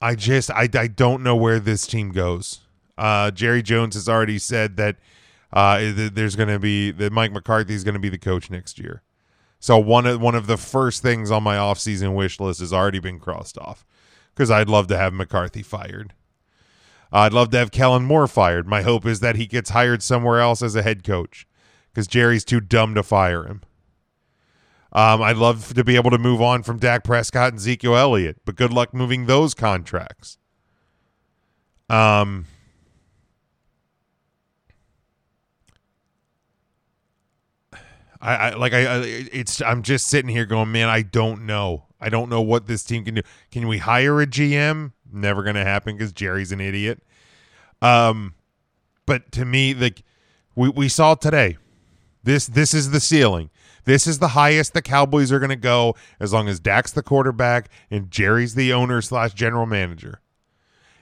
I 0.00 0.16
just 0.16 0.50
I, 0.50 0.68
I 0.74 0.88
don't 0.88 1.22
know 1.22 1.36
where 1.36 1.60
this 1.60 1.86
team 1.86 2.10
goes. 2.10 2.60
Uh, 2.98 3.30
Jerry 3.30 3.62
Jones 3.62 3.94
has 3.94 4.08
already 4.08 4.38
said 4.38 4.76
that 4.76 4.96
uh, 5.52 5.92
there's 5.94 6.34
going 6.36 6.48
to 6.48 6.58
be 6.58 6.90
that 6.90 7.12
Mike 7.12 7.32
McCarthy 7.32 7.74
is 7.74 7.84
going 7.84 7.94
to 7.94 8.00
be 8.00 8.08
the 8.08 8.18
coach 8.18 8.50
next 8.50 8.78
year. 8.78 9.02
So 9.62 9.78
one 9.78 10.06
of 10.06 10.20
one 10.20 10.34
of 10.34 10.48
the 10.48 10.56
first 10.56 11.02
things 11.02 11.30
on 11.30 11.44
my 11.44 11.54
offseason 11.54 12.16
wish 12.16 12.40
list 12.40 12.58
has 12.58 12.72
already 12.72 12.98
been 12.98 13.20
crossed 13.20 13.56
off 13.58 13.86
because 14.34 14.50
I'd 14.50 14.68
love 14.68 14.88
to 14.88 14.98
have 14.98 15.12
McCarthy 15.14 15.62
fired. 15.62 16.14
I'd 17.12 17.32
love 17.32 17.50
to 17.50 17.58
have 17.58 17.70
Kellen 17.70 18.04
Moore 18.04 18.26
fired. 18.26 18.66
My 18.66 18.82
hope 18.82 19.06
is 19.06 19.20
that 19.20 19.36
he 19.36 19.46
gets 19.46 19.70
hired 19.70 20.02
somewhere 20.02 20.40
else 20.40 20.62
as 20.62 20.74
a 20.74 20.82
head 20.82 21.04
coach 21.04 21.46
because 21.92 22.08
Jerry's 22.08 22.44
too 22.44 22.58
dumb 22.58 22.96
to 22.96 23.04
fire 23.04 23.44
him. 23.44 23.62
Um, 24.92 25.22
I'd 25.22 25.36
love 25.36 25.74
to 25.74 25.84
be 25.84 25.94
able 25.94 26.10
to 26.10 26.18
move 26.18 26.42
on 26.42 26.64
from 26.64 26.80
Dak 26.80 27.04
Prescott 27.04 27.50
and 27.50 27.58
Ezekiel 27.58 27.96
Elliott, 27.96 28.38
but 28.44 28.56
good 28.56 28.72
luck 28.72 28.92
moving 28.92 29.26
those 29.26 29.54
contracts. 29.54 30.38
Um, 31.88 32.46
I, 38.22 38.34
I 38.34 38.54
like 38.54 38.72
I, 38.72 38.80
I 38.86 39.00
it's 39.32 39.60
I'm 39.60 39.82
just 39.82 40.06
sitting 40.06 40.30
here 40.30 40.46
going, 40.46 40.70
man, 40.70 40.88
I 40.88 41.02
don't 41.02 41.44
know. 41.44 41.86
I 42.00 42.08
don't 42.08 42.30
know 42.30 42.40
what 42.40 42.66
this 42.66 42.84
team 42.84 43.04
can 43.04 43.16
do. 43.16 43.22
Can 43.50 43.66
we 43.66 43.78
hire 43.78 44.20
a 44.22 44.26
GM? 44.26 44.92
Never 45.12 45.42
going 45.42 45.56
to 45.56 45.64
happen 45.64 45.96
because 45.96 46.12
Jerry's 46.12 46.52
an 46.52 46.60
idiot. 46.60 47.02
Um, 47.82 48.34
but 49.06 49.32
to 49.32 49.44
me, 49.44 49.74
like 49.74 50.04
we 50.54 50.68
we 50.68 50.88
saw 50.88 51.14
today, 51.16 51.58
this 52.22 52.46
this 52.46 52.72
is 52.72 52.92
the 52.92 53.00
ceiling. 53.00 53.50
This 53.84 54.06
is 54.06 54.20
the 54.20 54.28
highest 54.28 54.74
the 54.74 54.82
Cowboys 54.82 55.32
are 55.32 55.40
going 55.40 55.50
to 55.50 55.56
go 55.56 55.96
as 56.20 56.32
long 56.32 56.48
as 56.48 56.60
Dak's 56.60 56.92
the 56.92 57.02
quarterback 57.02 57.68
and 57.90 58.12
Jerry's 58.12 58.54
the 58.54 58.72
owner 58.72 59.02
slash 59.02 59.34
general 59.34 59.66
manager. 59.66 60.20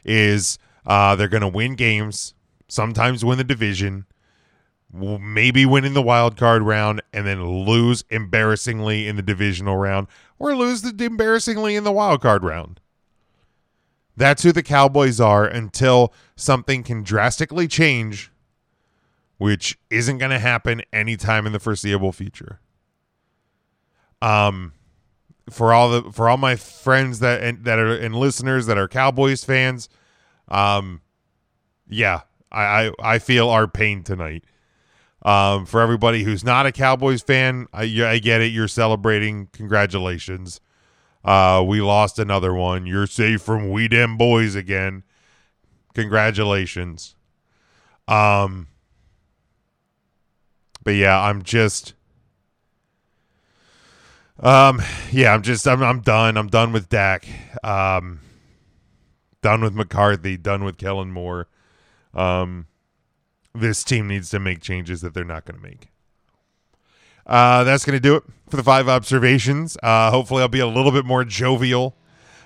Is 0.02 0.58
uh, 0.86 1.14
they're 1.16 1.28
going 1.28 1.42
to 1.42 1.48
win 1.48 1.74
games, 1.74 2.32
sometimes 2.68 3.22
win 3.22 3.36
the 3.36 3.44
division, 3.44 4.06
maybe 4.92 5.64
win 5.66 5.84
in 5.84 5.94
the 5.94 6.02
wild 6.02 6.36
card 6.36 6.62
round, 6.62 7.02
and 7.12 7.26
then 7.26 7.44
lose 7.44 8.04
embarrassingly 8.10 9.06
in 9.06 9.16
the 9.16 9.22
divisional 9.22 9.76
round, 9.76 10.08
or 10.38 10.54
lose 10.54 10.82
the 10.82 11.04
embarrassingly 11.04 11.76
in 11.76 11.84
the 11.84 11.92
wild 11.92 12.20
card 12.20 12.42
round. 12.42 12.80
That's 14.16 14.42
who 14.42 14.52
the 14.52 14.62
Cowboys 14.62 15.20
are 15.20 15.46
until 15.46 16.12
something 16.36 16.82
can 16.82 17.02
drastically 17.02 17.68
change, 17.68 18.30
which 19.38 19.78
isn't 19.88 20.18
going 20.18 20.30
to 20.30 20.38
happen 20.38 20.82
anytime 20.92 21.46
in 21.46 21.52
the 21.52 21.60
foreseeable 21.60 22.12
future. 22.12 22.60
Um, 24.20 24.74
for 25.48 25.72
all 25.72 25.88
the 25.90 26.12
for 26.12 26.28
all 26.28 26.36
my 26.36 26.56
friends 26.56 27.20
that 27.20 27.42
and, 27.42 27.64
that 27.64 27.78
are 27.78 27.96
and 27.96 28.14
listeners 28.14 28.66
that 28.66 28.76
are 28.76 28.88
Cowboys 28.88 29.44
fans, 29.44 29.88
um, 30.48 31.00
yeah, 31.88 32.20
I 32.52 32.62
I, 32.62 32.92
I 33.14 33.18
feel 33.18 33.48
our 33.48 33.66
pain 33.66 34.02
tonight. 34.02 34.44
Um, 35.22 35.66
for 35.66 35.80
everybody 35.80 36.22
who's 36.22 36.42
not 36.42 36.66
a 36.66 36.72
Cowboys 36.72 37.22
fan, 37.22 37.66
I, 37.72 37.82
I 38.04 38.18
get 38.18 38.40
it. 38.40 38.52
You're 38.52 38.68
celebrating. 38.68 39.48
Congratulations. 39.52 40.60
Uh, 41.22 41.62
we 41.66 41.82
lost 41.82 42.18
another 42.18 42.54
one. 42.54 42.86
You're 42.86 43.06
safe 43.06 43.42
from 43.42 43.70
We 43.70 43.88
Dem 43.88 44.16
Boyz 44.16 44.56
again. 44.56 45.02
Congratulations. 45.94 47.14
Um, 48.08 48.68
but 50.82 50.92
yeah, 50.92 51.20
I'm 51.20 51.42
just 51.42 51.94
um, 54.42 54.80
yeah, 55.12 55.34
I'm 55.34 55.42
just 55.42 55.68
I'm 55.68 55.82
I'm 55.82 56.00
done. 56.00 56.36
I'm 56.36 56.48
done 56.48 56.72
with 56.72 56.88
Dak. 56.88 57.26
Um, 57.62 58.20
done 59.42 59.60
with 59.60 59.74
McCarthy. 59.74 60.36
Done 60.36 60.64
with 60.64 60.78
Kellen 60.78 61.10
Moore. 61.10 61.48
Um, 62.14 62.66
this 63.54 63.82
team 63.84 64.08
needs 64.08 64.30
to 64.30 64.38
make 64.38 64.60
changes 64.60 65.00
that 65.00 65.14
they're 65.14 65.24
not 65.24 65.44
going 65.44 65.60
to 65.60 65.66
make. 65.66 65.88
Uh, 67.26 67.64
that's 67.64 67.84
going 67.84 67.96
to 67.96 68.00
do 68.00 68.16
it 68.16 68.24
for 68.48 68.56
the 68.56 68.62
five 68.62 68.88
observations. 68.88 69.76
Uh, 69.82 70.10
hopefully, 70.10 70.42
I'll 70.42 70.48
be 70.48 70.60
a 70.60 70.66
little 70.66 70.92
bit 70.92 71.04
more 71.04 71.24
jovial 71.24 71.94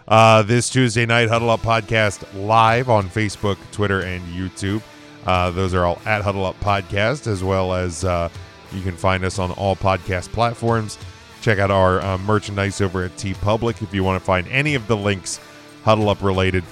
uh, 0.07 0.43
this 0.43 0.69
Tuesday 0.69 1.07
night. 1.07 1.29
Huddle 1.29 1.51
Up 1.51 1.61
podcast 1.61 2.25
live 2.35 2.89
on 2.89 3.09
Facebook, 3.09 3.57
Twitter, 3.73 4.01
and 4.01 4.23
YouTube. 4.35 4.83
Uh, 5.27 5.51
those 5.51 5.73
are 5.73 5.87
all 5.87 6.01
at 6.05 6.23
Huddle 6.23 6.45
Up 6.45 6.59
Podcast, 6.61 7.27
as 7.27 7.43
well 7.43 7.73
as 7.73 8.05
uh, 8.05 8.29
you 8.73 8.83
can 8.83 8.97
find 8.97 9.25
us 9.25 9.39
on 9.39 9.53
all 9.53 9.75
podcast 9.75 10.31
platforms. 10.33 10.99
Check 11.41 11.59
out 11.59 11.71
our 11.71 12.01
uh, 12.01 12.19
merchandise 12.19 12.81
over 12.81 13.05
at 13.05 13.17
TeePublic. 13.17 13.83
If 13.83 13.95
you 13.95 14.05
want 14.05 14.21
to 14.21 14.25
find 14.25 14.47
any 14.49 14.75
of 14.75 14.87
the 14.87 14.97
links 14.97 15.41
Huddle 15.83 16.11
Up 16.11 16.23
related, 16.23 16.65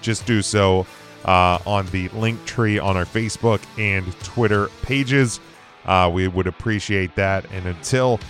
just 0.00 0.26
do 0.26 0.42
so 0.42 0.86
uh, 1.24 1.58
on 1.66 1.86
the 1.86 2.08
link 2.10 2.44
tree 2.44 2.78
on 2.78 2.96
our 2.96 3.04
Facebook 3.04 3.60
and 3.78 4.18
Twitter 4.20 4.68
pages. 4.82 5.40
Uh, 5.84 6.10
we 6.12 6.28
would 6.28 6.46
appreciate 6.46 7.14
that. 7.14 7.50
And 7.52 7.66
until 7.66 8.20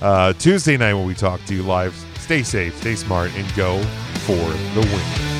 uh, 0.00 0.32
Tuesday 0.34 0.76
night 0.76 0.94
when 0.94 1.06
we 1.06 1.14
talk 1.14 1.44
to 1.46 1.54
you 1.54 1.62
live, 1.62 1.94
stay 2.18 2.42
safe, 2.42 2.76
stay 2.78 2.94
smart, 2.94 3.30
and 3.34 3.54
go 3.54 3.82
for 4.24 4.34
the 4.34 4.80
win. 4.80 5.37